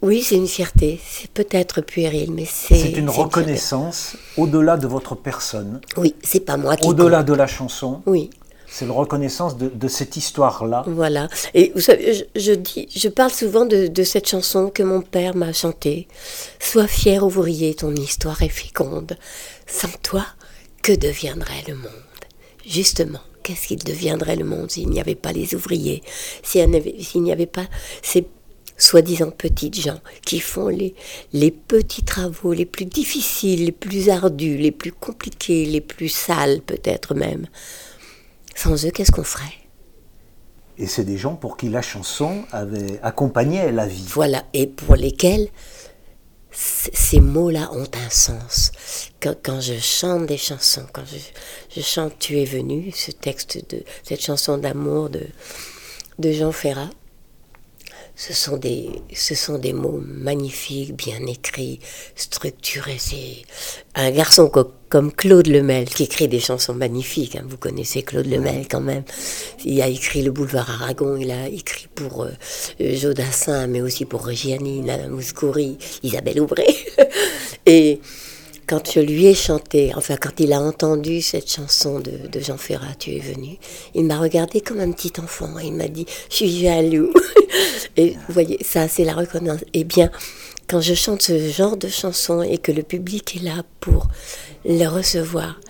Oui, 0.00 0.22
c'est 0.22 0.36
une 0.36 0.48
fierté. 0.48 0.98
C'est 1.06 1.30
peut-être 1.30 1.82
puéril, 1.82 2.32
mais 2.32 2.46
c'est. 2.46 2.76
C'est 2.76 2.92
une 2.92 3.10
reconnaissance 3.10 4.16
au-delà 4.36 4.78
de 4.78 4.86
votre 4.86 5.14
personne. 5.14 5.80
Oui, 5.96 6.14
c'est 6.22 6.40
pas 6.40 6.56
moi 6.56 6.76
qui. 6.76 6.88
Au-delà 6.88 7.22
de 7.22 7.34
la 7.34 7.46
chanson. 7.46 8.02
Oui. 8.06 8.30
C'est 8.68 8.86
la 8.86 8.92
reconnaissance 8.92 9.56
de, 9.56 9.88
cette 9.88 10.16
histoire-là. 10.16 10.84
Voilà. 10.86 11.28
Et 11.54 11.72
vous 11.74 11.80
savez, 11.80 12.26
je, 12.34 12.52
dis, 12.52 12.88
je 12.94 13.08
parle 13.08 13.30
souvent 13.30 13.64
de, 13.64 14.04
cette 14.04 14.28
chanson 14.28 14.70
que 14.70 14.82
mon 14.82 15.00
père 15.00 15.36
m'a 15.36 15.52
chantée. 15.52 16.08
Sois 16.58 16.86
fier, 16.86 17.24
ouvrier, 17.24 17.74
ton 17.74 17.94
histoire 17.94 18.42
est 18.42 18.48
féconde. 18.48 19.16
Sans 19.66 19.92
toi, 20.02 20.26
que 20.82 20.92
deviendrait 20.92 21.64
le 21.68 21.74
monde? 21.74 21.90
Justement, 22.66 23.20
qu'est-ce 23.42 23.68
qu'il 23.68 23.82
deviendrait 23.82 24.36
le 24.36 24.44
monde 24.44 24.70
s'il 24.70 24.88
n'y 24.88 25.00
avait 25.00 25.14
pas 25.14 25.32
les 25.32 25.54
ouvriers 25.54 26.02
S'il 26.42 26.68
n'y 27.22 27.32
avait 27.32 27.46
pas 27.46 27.66
ces 28.02 28.26
soi-disant 28.78 29.30
petites 29.30 29.80
gens 29.80 30.00
qui 30.24 30.40
font 30.40 30.68
les, 30.68 30.94
les 31.32 31.50
petits 31.50 32.02
travaux 32.02 32.52
les 32.52 32.66
plus 32.66 32.84
difficiles, 32.84 33.64
les 33.64 33.72
plus 33.72 34.10
ardus, 34.10 34.58
les 34.58 34.72
plus 34.72 34.92
compliqués, 34.92 35.64
les 35.64 35.80
plus 35.80 36.08
sales 36.08 36.60
peut-être 36.60 37.14
même. 37.14 37.46
Sans 38.56 38.86
eux, 38.86 38.90
qu'est-ce 38.90 39.12
qu'on 39.12 39.22
ferait? 39.22 39.44
Et 40.78 40.86
c'est 40.86 41.04
des 41.04 41.18
gens 41.18 41.36
pour 41.36 41.56
qui 41.56 41.68
la 41.68 41.82
chanson 41.82 42.44
avait 42.52 42.98
accompagné 43.02 43.70
la 43.70 43.86
vie. 43.86 44.06
Voilà, 44.08 44.44
et 44.54 44.66
pour 44.66 44.96
lesquels 44.96 45.48
ces 46.50 47.20
mots-là 47.20 47.70
ont 47.72 47.88
un 48.06 48.10
sens. 48.10 48.72
Quand, 49.20 49.60
je 49.60 49.78
chante 49.78 50.26
des 50.26 50.38
chansons, 50.38 50.86
quand 50.92 51.02
je, 51.04 51.80
chante 51.82 52.18
Tu 52.18 52.40
es 52.40 52.44
venu, 52.46 52.90
ce 52.94 53.10
texte 53.10 53.58
de 53.70 53.82
cette 54.02 54.22
chanson 54.22 54.56
d'amour 54.56 55.10
de, 55.10 55.26
de 56.18 56.32
Jean 56.32 56.52
Ferrat, 56.52 56.90
ce 58.16 58.32
sont 58.32 58.56
des, 58.56 58.88
ce 59.14 59.34
sont 59.34 59.58
des 59.58 59.74
mots 59.74 60.02
magnifiques, 60.02 60.96
bien 60.96 61.24
écrits, 61.26 61.80
structurés. 62.14 62.96
C'est 62.98 63.42
un 63.94 64.10
garçon 64.10 64.50
comme 64.88 65.12
Claude 65.12 65.46
Lemel 65.46 65.84
qui 65.84 66.04
écrit 66.04 66.26
des 66.26 66.40
chansons 66.40 66.72
magnifiques. 66.72 67.36
Hein. 67.36 67.44
Vous 67.46 67.58
connaissez 67.58 68.02
Claude 68.02 68.26
Lemel 68.26 68.68
quand 68.70 68.80
même. 68.80 69.02
Il 69.66 69.82
a 69.82 69.88
écrit 69.88 70.22
Le 70.22 70.30
Boulevard 70.30 70.70
Aragon, 70.70 71.16
il 71.16 71.30
a 71.30 71.46
écrit 71.48 71.88
pour 71.94 72.24
euh, 72.24 72.30
Jodassin, 72.80 73.66
mais 73.66 73.82
aussi 73.82 74.06
pour 74.06 74.24
Reggiani, 74.24 74.80
Nana 74.80 75.08
Mouskouri, 75.08 75.76
Isabelle 76.02 76.40
Aubray. 76.40 76.74
Et 77.66 78.00
quand 78.66 78.90
je 78.92 79.00
lui 79.00 79.26
ai 79.26 79.34
chanté, 79.34 79.92
enfin 79.94 80.16
quand 80.16 80.40
il 80.40 80.52
a 80.52 80.60
entendu 80.60 81.22
cette 81.22 81.50
chanson 81.50 82.00
de, 82.00 82.40
Jean 82.40 82.56
Ferrat, 82.56 82.94
Tu 82.98 83.14
es 83.14 83.20
venu, 83.20 83.58
il 83.94 84.04
m'a 84.04 84.18
regardé 84.18 84.60
comme 84.60 84.80
un 84.80 84.90
petit 84.92 85.12
enfant 85.20 85.58
et 85.58 85.66
il 85.66 85.74
m'a 85.74 85.88
dit, 85.88 86.06
je 86.30 86.36
suis 86.36 86.60
jaloux. 86.60 87.12
et 87.96 88.10
vous 88.10 88.34
voyez, 88.34 88.58
ça 88.62 88.88
c'est 88.88 89.04
la 89.04 89.14
reconnaissance. 89.14 89.64
Eh 89.72 89.84
bien, 89.84 90.10
quand 90.68 90.80
je 90.80 90.94
chante 90.94 91.22
ce 91.22 91.48
genre 91.48 91.76
de 91.76 91.88
chanson 91.88 92.42
et 92.42 92.58
que 92.58 92.72
le 92.72 92.82
public 92.82 93.36
est 93.36 93.44
là 93.44 93.62
pour 93.80 94.08
le 94.64 94.86
recevoir, 94.86 95.60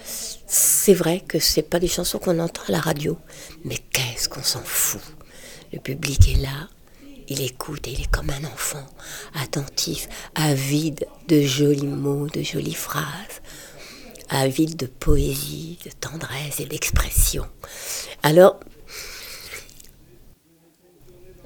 c'est 0.47 0.95
vrai 0.95 1.23
que 1.27 1.39
c'est 1.39 1.63
pas 1.63 1.79
des 1.79 1.89
chansons 1.89 2.19
qu'on 2.19 2.39
entend 2.39 2.63
à 2.69 2.73
la 2.73 2.81
radio, 2.81 3.19
mais 3.65 3.77
qu'est-ce 3.93 4.29
qu'on 4.29 4.43
s'en 4.43 4.63
fout? 4.65 5.03
Le 5.73 5.81
public 5.81 6.33
est 6.33 6.41
là, 6.41 6.69
il 7.29 7.43
écoute 7.43 7.87
et 7.89 7.93
il 7.93 8.03
est 8.03 8.11
comme 8.11 8.31
un 8.31 8.45
enfant, 8.45 8.87
attentif, 9.35 10.09
avide 10.35 11.07
de 11.29 11.43
jolis 11.43 11.87
mots, 11.87 12.29
de 12.29 12.43
jolies 12.43 12.75
phrases, 12.75 13.43
avide 14.29 14.77
de 14.77 14.87
poésie, 14.87 15.79
de 15.85 15.91
tendresse 15.91 16.61
et 16.61 16.67
d'expression. 16.67 17.47
Alors, 18.23 18.61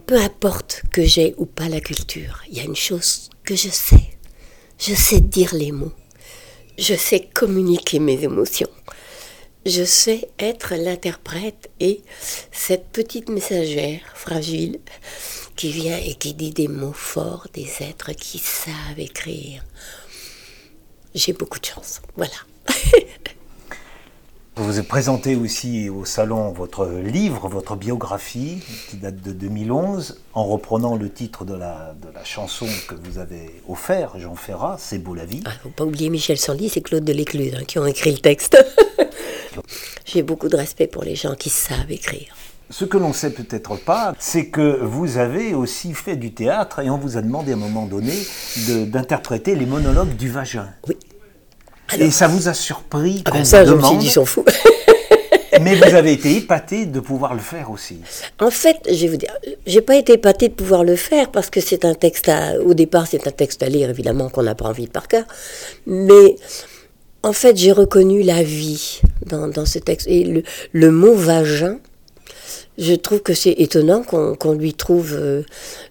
peu 0.06 0.16
importe 0.16 0.82
que 0.92 1.04
j'ai 1.04 1.34
ou 1.38 1.46
pas 1.46 1.68
la 1.68 1.80
culture, 1.80 2.42
il 2.48 2.56
y 2.56 2.60
a 2.60 2.64
une 2.64 2.76
chose 2.76 3.30
que 3.44 3.54
je 3.54 3.68
sais. 3.68 4.10
Je 4.78 4.94
sais 4.94 5.20
dire 5.20 5.54
les 5.54 5.72
mots. 5.72 5.92
Je 6.78 6.94
sais 6.94 7.28
communiquer 7.32 7.98
mes 7.98 8.24
émotions. 8.24 8.70
Je 9.70 9.84
sais 9.84 10.28
être 10.40 10.74
l'interprète 10.74 11.70
et 11.78 12.02
cette 12.50 12.88
petite 12.88 13.28
messagère 13.28 14.00
fragile 14.14 14.80
qui 15.54 15.70
vient 15.70 15.96
et 15.96 16.14
qui 16.14 16.34
dit 16.34 16.50
des 16.50 16.66
mots 16.66 16.92
forts, 16.92 17.46
des 17.54 17.70
êtres 17.78 18.10
qui 18.10 18.38
savent 18.38 18.98
écrire. 18.98 19.62
J'ai 21.14 21.32
beaucoup 21.32 21.60
de 21.60 21.66
chance. 21.66 22.02
Voilà. 22.16 22.32
Vous 24.56 24.76
avez 24.76 24.82
présenté 24.86 25.36
aussi 25.36 25.88
au 25.88 26.04
salon 26.04 26.50
votre 26.50 26.86
livre, 26.88 27.48
votre 27.48 27.76
biographie, 27.76 28.58
qui 28.90 28.96
date 28.96 29.22
de 29.22 29.30
2011, 29.30 30.20
en 30.34 30.44
reprenant 30.46 30.96
le 30.96 31.08
titre 31.10 31.44
de 31.44 31.54
la, 31.54 31.94
de 32.02 32.12
la 32.12 32.24
chanson 32.24 32.66
que 32.88 32.96
vous 32.96 33.18
avez 33.18 33.62
offert, 33.68 34.18
Jean 34.18 34.34
Ferrat, 34.34 34.76
C'est 34.78 34.98
beau 34.98 35.14
la 35.14 35.24
vie. 35.24 35.38
Il 35.38 35.44
ah, 35.46 35.52
ne 35.54 35.58
faut 35.60 35.68
pas 35.70 35.84
oublier 35.84 36.10
Michel 36.10 36.38
Sandy, 36.38 36.68
c'est 36.68 36.80
Claude 36.80 37.04
Delécluze 37.04 37.54
hein, 37.54 37.64
qui 37.64 37.78
ont 37.78 37.86
écrit 37.86 38.10
le 38.10 38.18
texte. 38.18 38.58
J'ai 40.04 40.22
beaucoup 40.22 40.48
de 40.48 40.56
respect 40.56 40.86
pour 40.86 41.04
les 41.04 41.14
gens 41.14 41.34
qui 41.34 41.50
savent 41.50 41.90
écrire. 41.90 42.34
Ce 42.70 42.84
que 42.84 42.96
l'on 42.98 43.08
ne 43.08 43.14
sait 43.14 43.30
peut-être 43.30 43.76
pas, 43.76 44.14
c'est 44.20 44.46
que 44.46 44.78
vous 44.82 45.18
avez 45.18 45.54
aussi 45.54 45.92
fait 45.92 46.14
du 46.14 46.32
théâtre 46.32 46.78
et 46.78 46.88
on 46.88 46.98
vous 46.98 47.16
a 47.16 47.22
demandé 47.22 47.50
à 47.50 47.54
un 47.56 47.58
moment 47.58 47.86
donné 47.86 48.12
d'interpréter 48.86 49.56
les 49.56 49.66
monologues 49.66 50.14
du 50.16 50.30
vagin. 50.30 50.68
Oui. 50.86 50.96
et 51.98 52.12
ça 52.12 52.28
vous 52.28 52.48
a 52.48 52.54
surpris 52.54 53.24
ah 53.24 53.32
ben 53.32 53.44
ça, 53.44 53.64
je 53.64 53.74
me 53.74 53.82
suis 53.82 53.96
dit, 53.96 54.08
s'en 54.08 54.24
fout. 54.24 54.46
Mais 55.60 55.74
vous 55.74 55.94
avez 55.94 56.12
été 56.12 56.36
épaté 56.36 56.86
de 56.86 57.00
pouvoir 57.00 57.34
le 57.34 57.40
faire 57.40 57.70
aussi. 57.70 57.98
En 58.40 58.50
fait, 58.50 58.76
je 58.86 58.94
vais 58.94 59.08
vous 59.08 59.16
dire, 59.16 59.34
j'ai 59.66 59.80
pas 59.80 59.96
été 59.96 60.14
épaté 60.14 60.48
de 60.48 60.54
pouvoir 60.54 60.84
le 60.84 60.96
faire 60.96 61.30
parce 61.30 61.50
que 61.50 61.60
c'est 61.60 61.84
un 61.84 61.94
texte 61.94 62.28
à, 62.28 62.58
au 62.60 62.72
départ, 62.72 63.06
c'est 63.06 63.26
un 63.26 63.32
texte 63.32 63.62
à 63.62 63.68
lire 63.68 63.90
évidemment 63.90 64.28
qu'on 64.30 64.44
n'a 64.44 64.54
pas 64.54 64.66
envie 64.66 64.86
de 64.86 64.90
par 64.90 65.08
cœur. 65.08 65.24
Mais 65.86 66.36
en 67.22 67.32
fait, 67.32 67.56
j'ai 67.56 67.72
reconnu 67.72 68.22
la 68.22 68.42
vie 68.42 69.00
dans, 69.26 69.48
dans, 69.48 69.66
ce 69.66 69.78
texte 69.78 70.06
et 70.08 70.24
le, 70.24 70.42
le 70.72 70.90
mot 70.90 71.14
vagin 71.14 71.78
je 72.80 72.94
trouve 72.94 73.20
que 73.20 73.34
c'est 73.34 73.52
étonnant 73.58 74.02
qu'on 74.02 74.52
lui 74.54 74.74
trouve, 74.74 75.12
euh, 75.12 75.42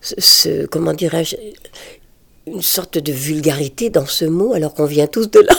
ce, 0.01 0.65
comment 0.65 0.93
dirais-je, 0.93 1.35
une 2.47 2.63
sorte 2.63 2.97
de 2.97 3.11
vulgarité 3.11 3.91
dans 3.91 4.07
ce 4.07 4.25
mot, 4.25 4.53
alors 4.53 4.73
qu'on 4.73 4.85
vient 4.85 5.05
tous 5.05 5.29
de 5.29 5.39
là. 5.39 5.55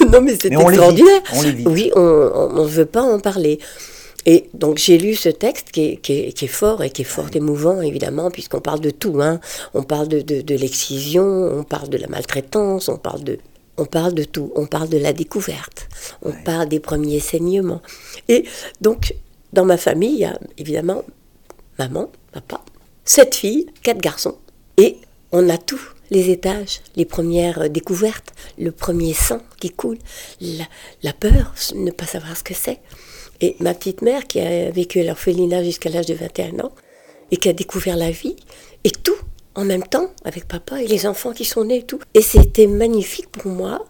Eh 0.00 0.04
non, 0.10 0.20
mais 0.20 0.36
c'est 0.40 0.52
extraordinaire. 0.52 1.22
oui, 1.64 1.90
on 1.96 2.62
ne 2.62 2.68
veut 2.68 2.86
pas 2.86 3.02
en 3.02 3.18
parler. 3.18 3.58
Et 4.24 4.50
donc 4.54 4.78
j'ai 4.78 4.98
lu 4.98 5.16
ce 5.16 5.30
texte 5.30 5.72
qui 5.72 5.84
est, 5.84 5.96
qui, 5.96 6.12
est, 6.12 6.46
fort 6.46 6.84
et 6.84 6.90
qui 6.90 7.02
est 7.02 7.06
fort 7.06 7.28
émouvant, 7.34 7.80
évidemment, 7.80 8.30
puisqu'on 8.30 8.60
parle 8.60 8.80
de 8.80 8.90
tout. 8.90 9.20
Hein. 9.20 9.40
On 9.74 9.82
parle 9.82 10.06
de, 10.06 10.20
de, 10.20 10.54
l'excision, 10.54 11.24
on 11.24 11.64
parle 11.64 11.88
de 11.88 11.98
la 11.98 12.06
maltraitance, 12.06 12.88
on 12.88 12.98
parle 12.98 13.24
de, 13.24 13.38
on 13.82 13.84
parle 13.84 14.14
de 14.14 14.22
tout. 14.22 14.52
On 14.54 14.66
parle 14.66 14.88
de 14.88 14.98
la 14.98 15.12
découverte, 15.12 15.88
on 16.22 16.32
parle 16.32 16.68
des 16.68 16.78
premiers 16.78 17.18
saignements. 17.18 17.82
Et 18.28 18.44
donc 18.80 19.14
dans 19.52 19.64
ma 19.64 19.76
famille, 19.76 20.14
il 20.14 20.20
y 20.20 20.24
a 20.24 20.38
évidemment 20.56 21.02
maman, 21.80 22.10
papa, 22.30 22.60
sept 23.04 23.34
filles, 23.34 23.66
quatre 23.82 24.00
garçons. 24.00 24.36
Et 24.76 24.98
on 25.32 25.48
a 25.48 25.58
tous 25.58 25.82
les 26.10 26.30
étages, 26.30 26.80
les 26.94 27.04
premières 27.04 27.68
découvertes, 27.70 28.32
le 28.56 28.70
premier 28.70 29.14
sang 29.14 29.40
qui 29.58 29.70
coule, 29.70 29.98
la, 30.40 31.12
peur, 31.12 31.54
ne 31.74 31.90
pas 31.90 32.06
savoir 32.06 32.36
ce 32.36 32.44
que 32.44 32.54
c'est. 32.54 32.78
Et 33.40 33.56
ma 33.58 33.74
petite 33.74 34.02
mère 34.02 34.28
qui 34.28 34.38
a 34.38 34.70
vécu 34.70 35.00
à 35.00 35.04
l'orphelinat 35.04 35.64
jusqu'à 35.64 35.90
l'âge 35.90 36.06
de 36.06 36.14
21 36.14 36.60
ans 36.60 36.72
et 37.32 37.36
qui 37.36 37.48
a 37.48 37.52
découvert 37.52 37.96
la 37.96 38.10
vie, 38.10 38.36
et 38.84 38.90
tout 38.90 39.11
en 39.54 39.64
même 39.64 39.82
temps 39.82 40.12
avec 40.24 40.46
papa 40.46 40.82
et 40.82 40.86
les 40.86 41.06
enfants 41.06 41.32
qui 41.32 41.44
sont 41.44 41.64
nés 41.64 41.78
et 41.78 41.82
tout. 41.82 42.00
Et 42.14 42.22
c'était 42.22 42.66
magnifique 42.66 43.30
pour 43.30 43.50
moi, 43.50 43.84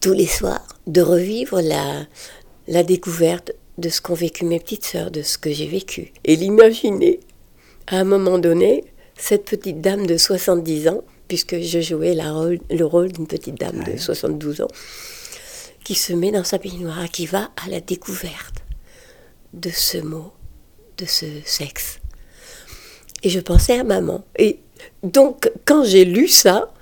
tous 0.00 0.12
les 0.12 0.26
soirs, 0.26 0.66
de 0.86 1.00
revivre 1.00 1.60
la, 1.60 2.06
la 2.68 2.82
découverte 2.82 3.52
de 3.78 3.88
ce 3.88 4.00
qu'ont 4.00 4.14
vécu 4.14 4.44
mes 4.44 4.60
petites 4.60 4.84
sœurs, 4.84 5.10
de 5.10 5.22
ce 5.22 5.38
que 5.38 5.52
j'ai 5.52 5.66
vécu. 5.66 6.12
Et 6.24 6.36
l'imaginer, 6.36 7.20
à 7.86 7.96
un 7.96 8.04
moment 8.04 8.38
donné, 8.38 8.84
cette 9.16 9.44
petite 9.44 9.80
dame 9.80 10.06
de 10.06 10.16
70 10.16 10.88
ans, 10.88 11.04
puisque 11.28 11.58
je 11.60 11.80
jouais 11.80 12.14
le 12.14 12.84
rôle 12.84 13.12
d'une 13.12 13.26
petite 13.26 13.58
dame 13.58 13.82
de 13.84 13.96
72 13.96 14.62
ans, 14.62 14.68
qui 15.84 15.94
se 15.94 16.12
met 16.12 16.30
dans 16.30 16.44
sa 16.44 16.58
baignoire, 16.58 17.10
qui 17.10 17.26
va 17.26 17.50
à 17.64 17.68
la 17.68 17.80
découverte 17.80 18.62
de 19.52 19.70
ce 19.70 19.98
mot, 19.98 20.32
de 20.98 21.06
ce 21.06 21.26
sexe. 21.44 22.01
Et 23.22 23.30
je 23.30 23.40
pensais 23.40 23.78
à 23.78 23.84
maman. 23.84 24.24
Et 24.38 24.58
donc, 25.02 25.50
quand 25.64 25.84
j'ai 25.84 26.04
lu 26.04 26.28
ça, 26.28 26.72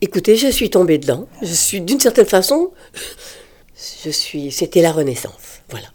écoutez, 0.00 0.36
je 0.36 0.48
suis 0.48 0.70
tombée 0.70 0.98
dedans. 0.98 1.28
Je 1.42 1.52
suis, 1.52 1.80
d'une 1.80 2.00
certaine 2.00 2.26
façon, 2.26 2.72
je 4.04 4.10
suis, 4.10 4.52
c'était 4.52 4.82
la 4.82 4.92
Renaissance. 4.92 5.60
Voilà. 5.70 5.88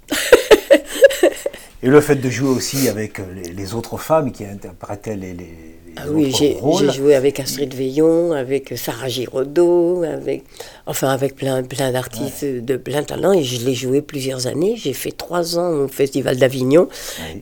Et 1.81 1.87
le 1.87 2.01
fait 2.01 2.15
de 2.15 2.29
jouer 2.29 2.49
aussi 2.49 2.89
avec 2.89 3.21
les, 3.55 3.73
autres 3.73 3.97
femmes 3.97 4.33
qui 4.33 4.43
interprétaient 4.43 5.15
les, 5.15 5.33
les, 5.33 5.78
ah 6.01 6.05
oui, 6.09 6.33
j'ai 6.33 6.57
joué 6.91 7.15
avec 7.15 7.39
Astrid 7.39 7.73
Veillon, 7.73 8.31
avec 8.31 8.73
Sarah 8.77 9.07
Giraudot, 9.07 10.03
avec, 10.03 10.43
enfin 10.85 11.09
avec 11.09 11.35
plein, 11.35 11.63
plein 11.63 11.91
d'artistes 11.91 12.45
de 12.45 12.77
plein 12.77 13.03
talent, 13.03 13.33
et 13.33 13.43
je 13.43 13.65
l'ai 13.65 13.73
joué 13.73 14.01
plusieurs 14.01 14.47
années. 14.47 14.75
J'ai 14.77 14.93
fait 14.93 15.11
trois 15.11 15.57
ans 15.57 15.71
au 15.71 15.87
Festival 15.87 16.37
d'Avignon, 16.37 16.87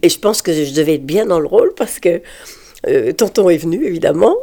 et 0.02 0.10
je 0.10 0.20
pense 0.20 0.42
que 0.42 0.52
je 0.54 0.74
devais 0.74 0.96
être 0.96 1.06
bien 1.06 1.26
dans 1.26 1.40
le 1.40 1.48
rôle 1.48 1.74
parce 1.76 2.00
que 2.00 2.22
euh, 2.88 3.12
Tonton 3.12 3.50
est 3.50 3.58
venu, 3.58 3.86
évidemment. 3.86 4.36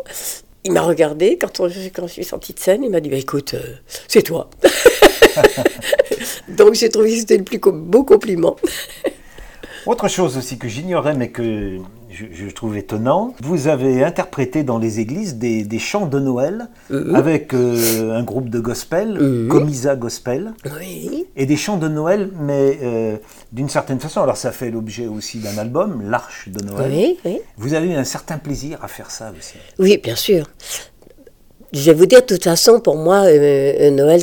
Il 0.65 0.73
m'a 0.73 0.83
regardé 0.83 1.37
quand, 1.39 1.61
on, 1.61 1.69
quand 1.95 2.07
je 2.07 2.13
suis 2.13 2.25
sortie 2.25 2.55
de 2.55 2.59
scène, 2.59 2.83
il 2.83 2.91
m'a 2.91 3.01
dit 3.01 3.11
bah, 3.11 3.17
écoute, 3.17 3.55
euh, 3.55 3.75
c'est 4.09 4.23
toi. 4.23 4.49
Donc 6.49 6.75
j'ai 6.75 6.89
trouvé 6.89 7.11
que 7.11 7.19
c'était 7.19 7.37
le 7.37 7.45
plus 7.45 7.59
beau 7.59 8.05
compliment. 8.05 8.57
Autre 9.87 10.09
chose 10.09 10.37
aussi 10.39 10.59
que 10.59 10.69
j'ignorais 10.69 11.15
mais 11.15 11.29
que 11.29 11.79
je, 12.11 12.51
trouve 12.51 12.77
étonnant, 12.77 13.35
vous 13.43 13.67
avez 13.67 14.05
interprété 14.05 14.63
dans 14.63 14.79
les 14.79 15.01
églises 15.01 15.37
des, 15.37 15.79
chants 15.79 16.07
de 16.07 16.19
Noël 16.19 16.69
mhm. 16.91 17.15
avec 17.15 17.53
euh, 17.53 18.17
un 18.17 18.23
groupe 18.23 18.49
de 18.49 18.61
gospel, 18.61 19.19
mmh. 19.19 19.49
Comisa 19.49 19.97
Gospel, 19.97 20.55
oui. 20.79 21.27
et 21.37 21.45
des 21.47 21.57
chants 21.57 21.77
de 21.77 21.89
Noël, 21.89 22.31
mais 22.39 22.79
euh, 22.83 23.17
d'une 23.53 23.69
certaine 23.69 24.01
façon. 24.01 24.23
Alors 24.23 24.37
ça 24.37 24.53
fait 24.53 24.71
l'objet 24.71 25.07
aussi 25.07 25.39
d'un 25.39 25.59
album, 25.59 26.03
L'Arche 26.09 26.49
de 26.49 26.65
Noël. 26.65 26.93
Oui, 26.93 27.19
oui. 27.25 27.41
Vous 27.57 27.75
avez 27.75 27.89
eu 27.89 27.95
un 27.95 28.05
certain 28.05 28.39
plaisir 28.39 28.79
à 28.83 28.89
faire 28.89 29.11
ça 29.11 29.33
aussi. 29.37 29.55
Oui, 29.79 29.99
bien 29.99 30.17
sûr. 30.17 30.47
Je 31.73 31.91
vais 31.91 31.95
vous 31.95 32.07
dire, 32.07 32.21
de 32.21 32.27
toute 32.27 32.45
façon, 32.45 32.79
pour 32.79 32.97
moi, 32.97 33.25
euh, 33.25 33.91
Noël, 33.91 34.23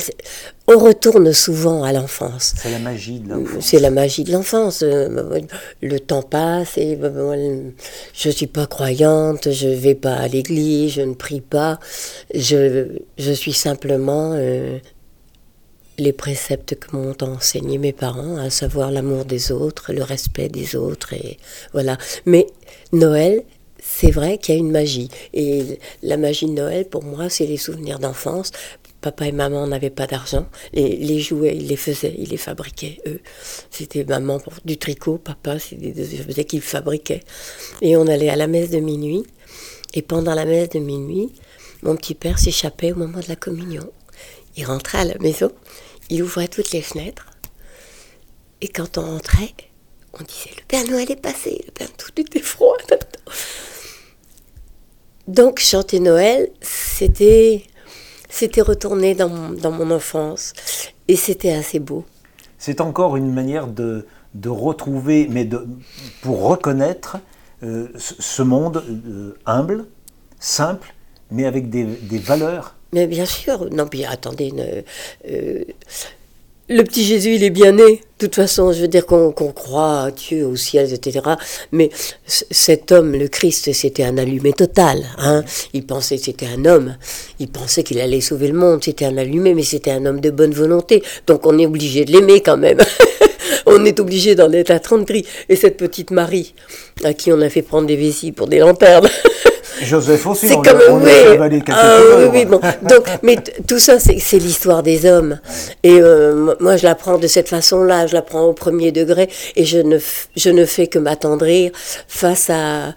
on 0.68 0.78
retourne 0.78 1.32
souvent 1.32 1.82
à 1.82 1.92
l'enfance. 1.92 2.54
C'est 2.56 2.70
la 2.70 2.78
magie 2.78 3.18
de 3.20 3.28
l'enfance. 3.30 3.64
C'est 3.64 3.80
la 3.80 3.90
magie 3.90 4.24
de 4.24 4.32
l'enfance. 4.32 4.82
Euh, 4.82 5.40
le 5.80 6.00
temps 6.00 6.22
passe 6.22 6.78
et 6.78 6.98
euh, 7.02 7.70
je 8.14 8.28
ne 8.28 8.32
suis 8.32 8.46
pas 8.46 8.66
croyante, 8.66 9.50
je 9.50 9.68
ne 9.68 9.74
vais 9.74 9.94
pas 9.94 10.14
à 10.14 10.28
l'église, 10.28 10.92
je 10.94 11.02
ne 11.02 11.14
prie 11.14 11.40
pas. 11.40 11.80
Je, 12.34 12.86
je 13.18 13.32
suis 13.32 13.52
simplement 13.52 14.32
euh, 14.34 14.78
les 15.98 16.12
préceptes 16.12 16.76
que 16.76 16.96
m'ont 16.96 17.16
enseigné 17.22 17.78
mes 17.78 17.92
parents, 17.92 18.36
à 18.36 18.48
savoir 18.50 18.90
l'amour 18.90 19.24
des 19.24 19.50
autres, 19.52 19.92
le 19.92 20.02
respect 20.02 20.48
des 20.48 20.76
autres. 20.76 21.12
Et 21.12 21.38
voilà. 21.72 21.98
Mais 22.24 22.46
Noël, 22.92 23.42
c'est 23.82 24.12
vrai 24.12 24.38
qu'il 24.38 24.54
y 24.54 24.58
a 24.58 24.60
une 24.60 24.70
magie. 24.70 25.08
Et 25.34 25.78
la 26.02 26.16
magie 26.16 26.46
de 26.46 26.52
Noël, 26.52 26.84
pour 26.88 27.02
moi, 27.02 27.28
c'est 27.28 27.46
les 27.46 27.56
souvenirs 27.56 27.98
d'enfance. 27.98 28.52
Papa 29.02 29.26
et 29.26 29.32
maman 29.32 29.66
n'avaient 29.66 29.90
pas 29.90 30.06
d'argent. 30.06 30.46
Les, 30.72 30.96
les, 30.96 31.18
jouets, 31.18 31.56
ils 31.56 31.66
les 31.66 31.76
faisaient, 31.76 32.14
ils 32.16 32.28
les 32.28 32.36
fabriquaient, 32.36 33.00
eux. 33.06 33.20
C'était 33.70 34.04
maman 34.04 34.38
pour 34.38 34.54
du 34.64 34.78
tricot, 34.78 35.18
papa, 35.18 35.58
c'était 35.58 36.44
qu'ils 36.44 36.62
fabriquaient. 36.62 37.20
Et 37.80 37.96
on 37.96 38.06
allait 38.06 38.28
à 38.28 38.36
la 38.36 38.46
messe 38.46 38.70
de 38.70 38.78
minuit. 38.78 39.24
Et 39.92 40.02
pendant 40.02 40.34
la 40.34 40.44
messe 40.44 40.70
de 40.70 40.78
minuit, 40.78 41.32
mon 41.82 41.96
petit 41.96 42.14
père 42.14 42.38
s'échappait 42.38 42.92
au 42.92 42.96
moment 42.96 43.18
de 43.18 43.28
la 43.28 43.36
communion. 43.36 43.90
Il 44.56 44.64
rentrait 44.66 44.98
à 44.98 45.04
la 45.04 45.18
maison, 45.18 45.50
il 46.08 46.22
ouvrait 46.22 46.48
toutes 46.48 46.70
les 46.70 46.82
fenêtres. 46.82 47.26
Et 48.60 48.68
quand 48.68 48.98
on 48.98 49.02
rentrait, 49.02 49.52
on 50.12 50.22
disait 50.22 50.50
Le 50.56 50.64
Père 50.68 50.86
Noël 50.88 51.10
est 51.10 51.20
passé, 51.20 51.60
le 51.66 51.72
Père 51.72 51.92
tout 51.96 52.12
était 52.20 52.40
froid. 52.40 52.76
Donc 55.26 55.58
chanter 55.58 55.98
Noël, 55.98 56.50
c'était 56.60 57.64
c'était 58.32 58.62
retourné 58.62 59.14
dans, 59.14 59.28
mon 59.28 59.90
enfance 59.90 60.54
et 61.06 61.16
c'était 61.16 61.52
assez 61.52 61.78
beau. 61.78 62.04
C'est 62.58 62.80
encore 62.80 63.16
une 63.16 63.30
manière 63.30 63.66
de, 63.66 64.06
de 64.34 64.48
retrouver, 64.48 65.28
mais 65.28 65.44
de, 65.44 65.66
pour 66.22 66.48
reconnaître 66.48 67.18
euh, 67.62 67.88
ce 67.96 68.42
monde 68.42 68.82
euh, 68.88 69.36
humble, 69.44 69.84
simple, 70.40 70.94
mais 71.30 71.44
avec 71.44 71.68
des, 71.68 71.84
des, 71.84 72.18
valeurs. 72.18 72.74
Mais 72.92 73.06
bien 73.06 73.26
sûr, 73.26 73.68
non, 73.70 73.86
puis 73.86 74.04
attendez, 74.06 74.52
euh, 75.28 75.64
le 76.68 76.82
petit 76.84 77.04
Jésus, 77.04 77.34
il 77.34 77.44
est 77.44 77.50
bien 77.50 77.72
né. 77.72 78.00
Toute 78.22 78.36
façon, 78.36 78.70
je 78.70 78.82
veux 78.82 78.86
dire 78.86 79.04
qu'on 79.04 79.32
croit 79.32 80.02
à 80.02 80.10
Dieu, 80.12 80.46
au 80.46 80.54
ciel, 80.54 80.92
etc. 80.92 81.26
Mais 81.72 81.90
cet 82.24 82.92
homme, 82.92 83.16
le 83.16 83.26
Christ, 83.26 83.72
c'était 83.72 84.04
un 84.04 84.16
allumé 84.16 84.52
total. 84.52 85.02
Hein. 85.18 85.42
Il 85.72 85.84
pensait 85.84 86.18
que 86.18 86.26
c'était 86.26 86.46
un 86.46 86.64
homme. 86.64 86.94
Il 87.40 87.48
pensait 87.48 87.82
qu'il 87.82 87.98
allait 87.98 88.20
sauver 88.20 88.46
le 88.46 88.56
monde. 88.56 88.84
C'était 88.84 89.06
un 89.06 89.16
allumé, 89.16 89.54
mais 89.54 89.64
c'était 89.64 89.90
un 89.90 90.06
homme 90.06 90.20
de 90.20 90.30
bonne 90.30 90.52
volonté. 90.52 91.02
Donc 91.26 91.46
on 91.46 91.58
est 91.58 91.66
obligé 91.66 92.04
de 92.04 92.12
l'aimer 92.12 92.42
quand 92.42 92.56
même. 92.56 92.78
on 93.66 93.84
est 93.84 93.98
obligé 93.98 94.36
d'en 94.36 94.52
être 94.52 94.70
à 94.70 94.78
30 94.78 95.04
gris. 95.04 95.26
Et 95.48 95.56
cette 95.56 95.76
petite 95.76 96.12
Marie, 96.12 96.54
à 97.02 97.14
qui 97.14 97.32
on 97.32 97.40
a 97.40 97.50
fait 97.50 97.62
prendre 97.62 97.88
des 97.88 97.96
vessies 97.96 98.30
pour 98.30 98.46
des 98.46 98.60
lanternes. 98.60 99.08
Joseph 99.80 100.26
aussi, 100.26 100.48
c'est 100.48 100.54
comme 100.54 100.80
on 100.90 101.00
oui, 101.00 101.10
ah, 101.70 101.98
oui, 102.18 102.24
oui, 102.32 102.44
bon. 102.44 102.60
Donc, 102.82 103.06
mais 103.22 103.36
tout 103.66 103.78
ça, 103.78 103.98
c'est 103.98 104.38
l'histoire 104.38 104.82
des 104.82 105.06
hommes. 105.06 105.38
Et 105.82 106.00
euh, 106.00 106.54
moi, 106.60 106.76
je 106.76 106.84
l'apprends 106.84 107.18
de 107.18 107.26
cette 107.26 107.48
façon-là, 107.48 108.06
je 108.06 108.14
l'apprends 108.14 108.42
au 108.42 108.52
premier 108.52 108.92
degré, 108.92 109.28
et 109.56 109.64
je 109.64 109.78
ne, 109.78 109.98
je 110.36 110.50
ne 110.50 110.64
fais 110.64 110.86
que 110.86 110.98
m'attendrir 110.98 111.72
face 112.08 112.50
à, 112.50 112.94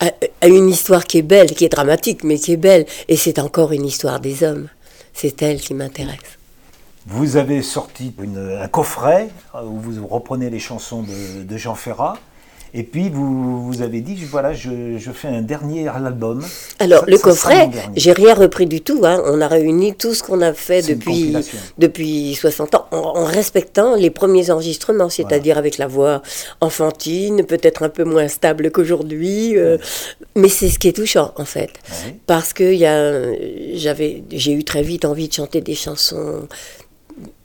à, 0.00 0.46
une 0.46 0.68
histoire 0.68 1.04
qui 1.04 1.18
est 1.18 1.22
belle, 1.22 1.52
qui 1.52 1.64
est 1.64 1.70
dramatique, 1.70 2.24
mais 2.24 2.38
qui 2.38 2.52
est 2.52 2.58
belle. 2.58 2.86
Et 3.08 3.16
c'est 3.16 3.38
encore 3.38 3.72
une 3.72 3.84
histoire 3.84 4.20
des 4.20 4.42
hommes. 4.42 4.68
C'est 5.12 5.40
elle 5.42 5.60
qui 5.60 5.74
m'intéresse. 5.74 6.18
Vous 7.06 7.36
avez 7.36 7.62
sorti 7.62 8.12
un 8.60 8.68
coffret 8.68 9.28
où 9.54 9.78
vous 9.78 10.06
reprenez 10.06 10.50
les 10.50 10.58
chansons 10.58 11.02
de, 11.02 11.44
de 11.44 11.56
Jean 11.56 11.76
Ferrat. 11.76 12.18
Et 12.74 12.82
puis 12.82 13.08
vous, 13.08 13.66
vous 13.66 13.82
avez 13.82 14.00
dit, 14.00 14.16
voilà, 14.24 14.52
je, 14.52 14.98
je 14.98 15.10
fais 15.10 15.28
un 15.28 15.42
dernier 15.42 15.88
album. 15.88 16.44
Alors 16.78 17.04
le 17.06 17.18
coffret, 17.18 17.70
j'ai 17.94 18.12
rien 18.12 18.34
repris 18.34 18.66
du 18.66 18.80
tout. 18.80 19.00
Hein. 19.04 19.22
On 19.26 19.40
a 19.40 19.48
réuni 19.48 19.94
tout 19.94 20.14
ce 20.14 20.22
qu'on 20.22 20.40
a 20.42 20.52
fait 20.52 20.82
depuis, 20.82 21.34
depuis 21.78 22.34
60 22.34 22.74
ans, 22.74 22.86
en, 22.90 23.24
respectant 23.24 23.94
les 23.94 24.10
premiers 24.10 24.50
enregistrements, 24.50 25.08
c'est-à-dire 25.08 25.58
avec 25.58 25.78
la 25.78 25.86
voix 25.86 26.22
enfantine, 26.60 27.44
peut-être 27.44 27.82
un 27.82 27.88
peu 27.88 28.04
moins 28.04 28.28
stable 28.28 28.70
qu'aujourd'hui. 28.70 29.56
Euh, 29.56 29.78
mais 30.34 30.48
c'est 30.48 30.68
ce 30.68 30.78
qui 30.78 30.88
est 30.88 30.96
touchant 30.96 31.32
en 31.36 31.44
fait, 31.44 31.70
parce 32.26 32.52
que 32.52 32.76
j'avais, 33.74 34.22
j'ai 34.30 34.52
eu 34.52 34.64
très 34.64 34.82
vite 34.82 35.04
envie 35.04 35.28
de 35.28 35.32
chanter 35.32 35.60
des 35.60 35.74
chansons 35.74 36.46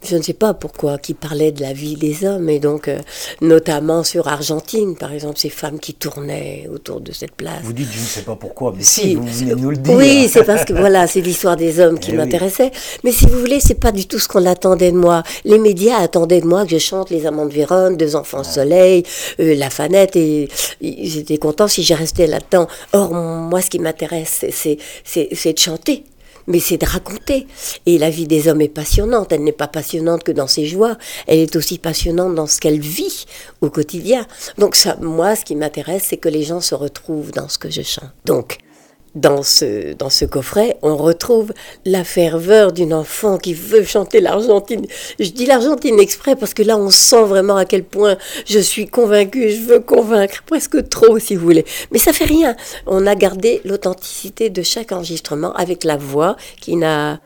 je 0.04 0.18
ne 0.18 0.22
sais 0.22 0.34
pas 0.34 0.54
pourquoi, 0.54 0.98
qui 0.98 1.14
parlait 1.14 1.52
de 1.52 1.62
la 1.62 1.74
vie 1.74 1.96
des 1.96 2.26
hommes, 2.26 2.50
et 2.50 2.60
donc 2.60 2.88
euh, 2.88 3.00
notamment 3.42 4.04
sur 4.04 4.28
Argentine, 4.28 4.96
par 4.96 5.14
exemple, 5.14 5.38
ces 5.38 5.50
femmes 5.50 5.80
qui 5.80 5.94
tournaient 5.94 6.68
autour 6.74 7.02
de 7.02 7.12
cette 7.12 7.34
place. 7.34 7.62
Vous 7.64 7.74
dites, 7.74 7.90
je 7.92 8.00
ne 8.00 8.06
sais 8.06 8.22
pas 8.22 8.36
pourquoi, 8.36 8.74
mais 8.76 8.84
si, 8.84 9.16
vous 9.16 9.26
venez 9.26 9.56
nous 9.56 9.70
le 9.70 9.78
dire. 9.78 9.96
Oui, 9.96 10.28
c'est 10.32 10.44
parce 10.44 10.66
que 10.66 10.74
voilà, 10.74 11.08
c'est 11.08 11.22
l'histoire 11.22 11.56
des 11.56 11.80
hommes 11.80 12.00
qui 12.00 12.12
eh 12.12 12.16
m'intéressait. 12.16 12.72
Mais 13.04 13.12
si 13.12 13.26
vous 13.26 13.40
voulez, 13.40 13.60
c'est 13.60 13.80
pas 13.80 13.92
du 13.92 14.08
tout 14.08 14.20
ce 14.20 14.28
qu'on 14.28 14.46
attendait 14.46 14.92
de 14.92 14.98
moi. 14.98 15.24
Les 15.46 15.60
médias 15.60 15.98
attendaient 15.98 16.42
de 16.42 16.48
moi 16.48 16.66
que 16.66 16.72
je 16.72 16.78
chante 16.78 17.10
Les 17.10 17.26
Amants 17.26 17.46
de 17.46 17.54
Vérone, 17.54 17.98
Deux 17.98 18.16
Enfants 18.16 18.44
Soleil, 18.44 19.04
euh, 19.40 19.56
La 19.56 19.70
Fanette, 19.70 20.16
et 20.16 20.50
j'étais 20.82 21.38
content 21.38 21.68
si 21.68 21.84
j'ai 21.84 21.96
resté 21.96 22.28
là-dedans. 22.28 22.68
Or, 22.94 23.14
moi, 23.14 23.62
ce 23.62 23.70
qui 23.70 23.80
m'intéresse, 23.80 24.46
c'est 24.52 25.54
de 25.54 25.60
chanter 25.60 26.04
mais 26.48 26.60
c'est 26.60 26.78
de 26.78 26.86
raconter. 26.86 27.48
Et 27.86 27.98
la 27.98 28.10
vie 28.10 28.28
des 28.28 28.48
hommes 28.48 28.62
est 28.62 28.70
passionnante. 28.70 29.32
Elle 29.32 29.44
n'est 29.44 29.52
pas 29.52 29.68
passionnante 29.68 30.24
que 30.24 30.32
dans 30.32 30.48
ses 30.48 30.66
joies, 30.66 30.98
elle 31.28 31.40
est 31.40 31.56
aussi 31.56 31.78
passionnante 31.78 32.36
dans 32.36 32.48
ce 32.48 32.60
qu'elle 32.60 32.80
vit 32.80 33.26
au 33.62 33.70
quotidien. 33.70 34.26
Donc 34.58 34.76
ça, 34.76 34.98
moi, 35.02 35.36
ce 35.36 35.46
qui 35.46 35.56
m'intéresse, 35.56 36.06
c'est 36.10 36.18
que 36.18 36.30
les 36.30 36.44
gens 36.44 36.62
se 36.62 36.76
retrouvent 36.76 37.32
dans 37.32 37.48
ce 37.48 37.58
que 37.58 37.70
je 37.70 37.82
chante. 37.82 38.12
Donc, 38.26 38.58
dans 39.16 39.44
ce, 39.44 39.94
dans 39.94 40.10
ce 40.10 40.26
coffret, 40.26 40.78
on 40.82 40.96
retrouve 40.96 41.54
la 41.86 42.04
ferveur 42.04 42.72
d'une 42.72 42.94
enfant 42.94 43.38
qui 43.38 43.54
veut 43.54 43.84
chanter 43.84 44.22
l'Argentine. 44.22 44.86
Je 45.20 45.30
dis 45.30 45.46
l'Argentine 45.46 46.00
exprès 46.00 46.36
parce 46.36 46.54
que 46.54 46.64
là, 46.64 46.78
on 46.78 46.90
sent 46.90 47.24
vraiment 47.24 47.58
à 47.58 47.66
quel 47.66 47.84
point 47.84 48.18
je 48.46 48.60
suis 48.60 48.88
convaincue, 48.88 49.50
je 49.50 49.62
veux 49.62 49.80
convaincre, 49.80 50.44
presque 50.46 50.88
trop 50.90 51.20
si 51.20 51.36
vous 51.36 51.44
voulez. 51.44 51.66
Mais 51.92 52.00
ça 52.00 52.14
fait 52.14 52.26
rien. 52.26 52.56
On 52.88 53.06
a 53.06 53.16
gardé 53.16 53.62
l'authenticité 53.66 54.50
de 54.50 54.62
chaque 54.62 54.92
enregistrement 54.92 55.54
avec 55.54 55.84
la 55.84 55.98
voix 55.98 56.38
qui 56.60 56.76
n'a 56.76 57.20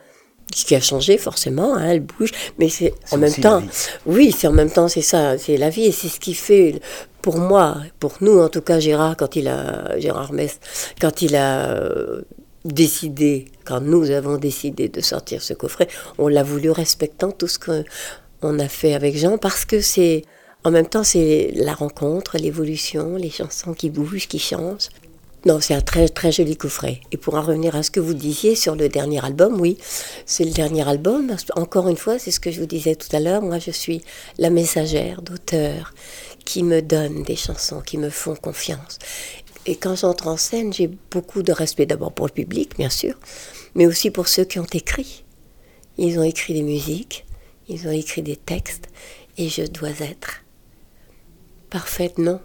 ce 0.54 0.64
qui 0.64 0.74
a 0.74 0.80
changé 0.80 1.18
forcément, 1.18 1.74
hein, 1.76 1.90
elle 1.90 2.00
bouge, 2.00 2.30
mais 2.58 2.68
c'est 2.68 2.94
en 3.10 3.18
même 3.18 3.34
temps, 3.34 3.62
oui, 4.06 4.34
c'est 4.36 4.46
en 4.46 4.52
même 4.52 4.70
temps, 4.70 4.88
c'est 4.88 5.02
ça, 5.02 5.38
c'est 5.38 5.56
la 5.56 5.70
vie 5.70 5.86
et 5.86 5.92
c'est 5.92 6.08
ce 6.08 6.20
qui 6.20 6.34
fait 6.34 6.80
pour 7.20 7.38
moi, 7.38 7.78
pour 7.98 8.14
nous 8.20 8.38
en 8.38 8.48
tout 8.48 8.60
cas, 8.60 8.78
Gérard, 8.78 9.16
quand 9.16 9.36
il 9.36 9.48
a, 9.48 9.98
Gérard 9.98 10.32
Mess, 10.32 10.60
quand 11.00 11.22
il 11.22 11.34
a 11.34 11.70
euh, 11.70 12.22
décidé, 12.64 13.46
quand 13.64 13.80
nous 13.80 14.10
avons 14.10 14.36
décidé 14.36 14.88
de 14.88 15.00
sortir 15.00 15.42
ce 15.42 15.54
coffret, 15.54 15.88
on 16.18 16.28
l'a 16.28 16.42
voulu 16.42 16.70
respectant 16.70 17.32
tout 17.32 17.48
ce 17.48 17.58
qu'on 17.58 18.58
a 18.58 18.68
fait 18.68 18.94
avec 18.94 19.16
Jean 19.16 19.38
parce 19.38 19.64
que 19.64 19.80
c'est, 19.80 20.22
en 20.64 20.70
même 20.70 20.86
temps, 20.86 21.04
c'est 21.04 21.52
la 21.54 21.74
rencontre, 21.74 22.38
l'évolution, 22.38 23.16
les 23.16 23.30
chansons 23.30 23.74
qui 23.74 23.90
bougent, 23.90 24.28
qui 24.28 24.38
changent. 24.38 24.88
Non, 25.46 25.60
c'est 25.60 25.74
un 25.74 25.80
très 25.80 26.08
très 26.08 26.32
joli 26.32 26.56
coffret. 26.56 27.00
Et 27.12 27.16
pour 27.16 27.36
en 27.36 27.40
revenir 27.40 27.76
à 27.76 27.84
ce 27.84 27.92
que 27.92 28.00
vous 28.00 28.14
disiez 28.14 28.56
sur 28.56 28.74
le 28.74 28.88
dernier 28.88 29.24
album, 29.24 29.60
oui, 29.60 29.78
c'est 30.26 30.42
le 30.42 30.50
dernier 30.50 30.88
album. 30.88 31.36
Encore 31.54 31.86
une 31.86 31.96
fois, 31.96 32.18
c'est 32.18 32.32
ce 32.32 32.40
que 32.40 32.50
je 32.50 32.58
vous 32.58 32.66
disais 32.66 32.96
tout 32.96 33.14
à 33.14 33.20
l'heure. 33.20 33.42
Moi, 33.42 33.60
je 33.60 33.70
suis 33.70 34.02
la 34.38 34.50
messagère 34.50 35.22
d'auteurs 35.22 35.94
qui 36.44 36.64
me 36.64 36.82
donnent 36.82 37.22
des 37.22 37.36
chansons, 37.36 37.80
qui 37.80 37.96
me 37.96 38.10
font 38.10 38.34
confiance. 38.34 38.98
Et 39.66 39.76
quand 39.76 39.94
j'entre 39.94 40.26
en 40.26 40.36
scène, 40.36 40.72
j'ai 40.72 40.90
beaucoup 41.12 41.44
de 41.44 41.52
respect 41.52 41.86
d'abord 41.86 42.10
pour 42.10 42.26
le 42.26 42.32
public, 42.32 42.76
bien 42.76 42.90
sûr, 42.90 43.14
mais 43.76 43.86
aussi 43.86 44.10
pour 44.10 44.26
ceux 44.26 44.44
qui 44.44 44.58
ont 44.58 44.66
écrit. 44.72 45.22
Ils 45.96 46.18
ont 46.18 46.24
écrit 46.24 46.54
des 46.54 46.62
musiques, 46.62 47.24
ils 47.68 47.86
ont 47.86 47.92
écrit 47.92 48.22
des 48.22 48.36
textes, 48.36 48.88
et 49.38 49.48
je 49.48 49.62
dois 49.62 49.90
être 49.90 50.42
parfaite, 51.70 52.18
non 52.18 52.40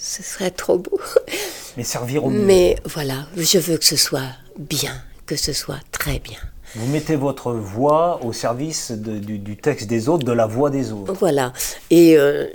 ce 0.00 0.22
serait 0.22 0.50
trop 0.50 0.78
beau. 0.78 0.98
Mais 1.76 1.84
servir 1.84 2.24
au 2.24 2.30
mieux. 2.30 2.44
Mais 2.44 2.76
voilà, 2.84 3.26
je 3.36 3.58
veux 3.58 3.76
que 3.76 3.84
ce 3.84 3.96
soit 3.96 4.32
bien, 4.58 4.92
que 5.26 5.36
ce 5.36 5.52
soit 5.52 5.80
très 5.92 6.18
bien. 6.18 6.38
Vous 6.76 6.86
mettez 6.86 7.16
votre 7.16 7.52
voix 7.52 8.20
au 8.24 8.32
service 8.32 8.92
du, 8.92 9.56
texte 9.56 9.88
des 9.88 10.08
autres, 10.08 10.24
de 10.24 10.32
la 10.32 10.46
voix 10.46 10.70
des 10.70 10.92
autres. 10.92 11.12
Voilà. 11.14 11.52
Et 11.90 12.16
euh, 12.16 12.46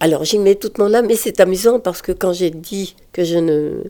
alors 0.00 0.24
j'y 0.24 0.38
mets 0.38 0.54
toute 0.54 0.78
mon 0.78 0.94
âme, 0.94 1.06
mais 1.06 1.16
c'est 1.16 1.38
amusant 1.40 1.78
parce 1.78 2.00
que 2.00 2.12
quand 2.12 2.32
j'ai 2.32 2.50
dit 2.50 2.96
que 3.12 3.24
je 3.24 3.36
ne 3.36 3.84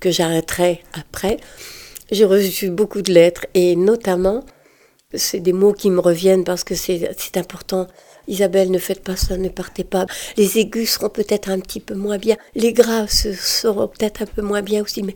que 0.00 0.10
j'arrêterais 0.10 0.80
après, 0.98 1.36
j'ai 2.10 2.24
reçu 2.24 2.70
beaucoup 2.70 3.02
de 3.02 3.12
lettres 3.12 3.44
et 3.52 3.76
notamment 3.76 4.44
c'est 5.14 5.40
des 5.40 5.54
mots 5.54 5.72
qui 5.72 5.88
me 5.88 6.00
reviennent 6.00 6.44
parce 6.44 6.64
que 6.64 6.74
c'est 6.74 7.36
important 7.36 7.86
Isabelle, 8.26 8.70
ne 8.70 8.78
faites 8.78 9.02
pas 9.02 9.16
ça, 9.16 9.38
ne 9.38 9.48
partez 9.48 9.84
pas. 9.84 10.04
Les 10.36 10.58
aigus 10.58 10.90
seront 10.90 11.08
peut-être 11.08 11.48
un 11.48 11.60
petit 11.60 11.80
peu 11.80 11.94
moins 11.94 12.18
bien. 12.18 12.36
Les 12.54 12.74
graves 12.74 13.08
seront 13.08 13.88
peut-être 13.88 14.20
un 14.20 14.26
peu 14.26 14.42
moins 14.42 14.60
bien 14.60 14.82
aussi, 14.82 15.02
mais 15.02 15.14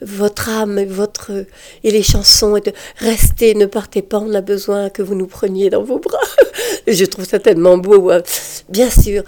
votre 0.00 0.48
âme, 0.48 0.82
votre 0.84 1.44
et 1.82 1.90
les 1.90 2.02
chansons, 2.02 2.56
et 2.56 2.62
de 2.62 2.72
restez, 2.96 3.54
ne 3.54 3.66
partez 3.66 4.00
pas. 4.00 4.18
On 4.18 4.32
a 4.32 4.40
besoin 4.40 4.88
que 4.88 5.02
vous 5.02 5.14
nous 5.14 5.26
preniez 5.26 5.68
dans 5.68 5.82
vos 5.82 5.98
bras. 5.98 6.18
je 6.86 7.04
trouve 7.04 7.26
ça 7.26 7.38
tellement 7.38 7.76
beau. 7.76 8.10
Hein. 8.10 8.22
Bien 8.70 8.88
sûr, 8.88 9.24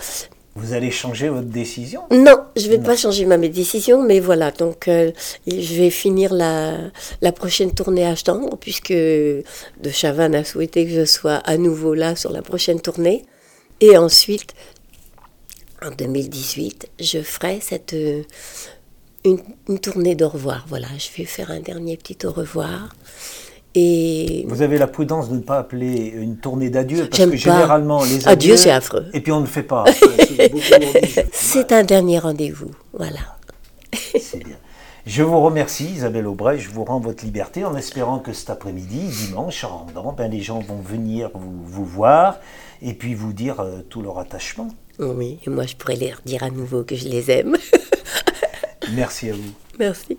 vous 0.56 0.72
allez 0.72 0.90
changer 0.90 1.28
votre 1.28 1.48
décision? 1.48 2.02
Non, 2.10 2.38
je 2.56 2.66
ne 2.66 2.70
vais 2.70 2.78
pas 2.78 2.96
changer 2.96 3.24
ma 3.26 3.36
décision, 3.38 4.02
mais 4.02 4.20
voilà, 4.20 4.50
donc 4.50 4.88
euh, 4.88 5.12
je 5.46 5.74
vais 5.74 5.90
finir 5.90 6.32
la, 6.32 6.76
la 7.20 7.32
prochaine 7.32 7.72
tournée 7.72 8.06
à 8.06 8.16
Stendre, 8.16 8.56
puisque 8.58 8.92
De 8.92 9.44
Chavannes 9.92 10.34
a 10.34 10.44
souhaité 10.44 10.86
que 10.86 10.92
je 10.92 11.04
sois 11.04 11.36
à 11.36 11.56
nouveau 11.58 11.94
là 11.94 12.16
sur 12.16 12.32
la 12.32 12.42
prochaine 12.42 12.80
tournée. 12.80 13.24
Et 13.80 13.96
ensuite, 13.98 14.54
en 15.82 15.90
2018, 15.90 16.88
je 16.98 17.18
ferai 17.20 17.60
cette, 17.60 17.94
une, 19.24 19.40
une 19.68 19.78
tournée 19.78 20.14
d'au 20.14 20.28
revoir. 20.28 20.64
Voilà, 20.68 20.88
je 20.98 21.08
vais 21.16 21.26
faire 21.26 21.50
un 21.50 21.60
dernier 21.60 21.96
petit 21.96 22.24
au 22.24 22.32
revoir. 22.32 22.88
Et 23.78 24.46
Vous 24.48 24.62
avez 24.62 24.78
la 24.78 24.86
prudence 24.86 25.28
de 25.28 25.34
ne 25.34 25.40
pas 25.40 25.58
appeler 25.58 26.06
une 26.16 26.38
tournée 26.38 26.70
d'adieu, 26.70 27.08
parce 27.10 27.24
que 27.24 27.30
pas. 27.30 27.36
généralement, 27.36 28.02
les 28.04 28.26
Adieu, 28.26 28.52
adieux... 28.52 28.56
c'est 28.56 28.70
affreux. 28.70 29.04
Et 29.12 29.20
puis 29.20 29.32
on 29.32 29.40
ne 29.40 29.42
le 29.42 29.50
fait 29.50 29.62
pas. 29.62 29.84
C'est 31.32 31.72
un 31.72 31.82
dernier 31.82 32.18
rendez-vous. 32.18 32.70
Voilà. 32.94 33.36
C'est 33.92 34.42
bien. 34.42 34.56
Je 35.04 35.22
vous 35.22 35.40
remercie, 35.42 35.90
Isabelle 35.90 36.26
Aubray. 36.26 36.58
Je 36.58 36.70
vous 36.70 36.84
rends 36.84 37.00
votre 37.00 37.22
liberté 37.22 37.66
en 37.66 37.76
espérant 37.76 38.18
que 38.18 38.32
cet 38.32 38.48
après-midi, 38.48 39.08
dimanche, 39.26 39.62
en 39.64 39.84
rendant, 39.84 40.12
ben, 40.12 40.30
les 40.30 40.40
gens 40.40 40.60
vont 40.60 40.80
venir 40.80 41.30
vous, 41.34 41.62
vous 41.62 41.84
voir 41.84 42.38
et 42.80 42.94
puis 42.94 43.14
vous 43.14 43.34
dire 43.34 43.60
euh, 43.60 43.82
tout 43.88 44.00
leur 44.00 44.18
attachement. 44.18 44.68
Oui, 44.98 45.38
et 45.46 45.50
moi 45.50 45.66
je 45.66 45.76
pourrais 45.76 45.96
leur 45.96 46.22
dire 46.24 46.42
à 46.42 46.50
nouveau 46.50 46.82
que 46.82 46.96
je 46.96 47.08
les 47.08 47.30
aime. 47.30 47.56
Merci 48.94 49.30
à 49.30 49.34
vous. 49.34 49.52
Merci. 49.78 50.16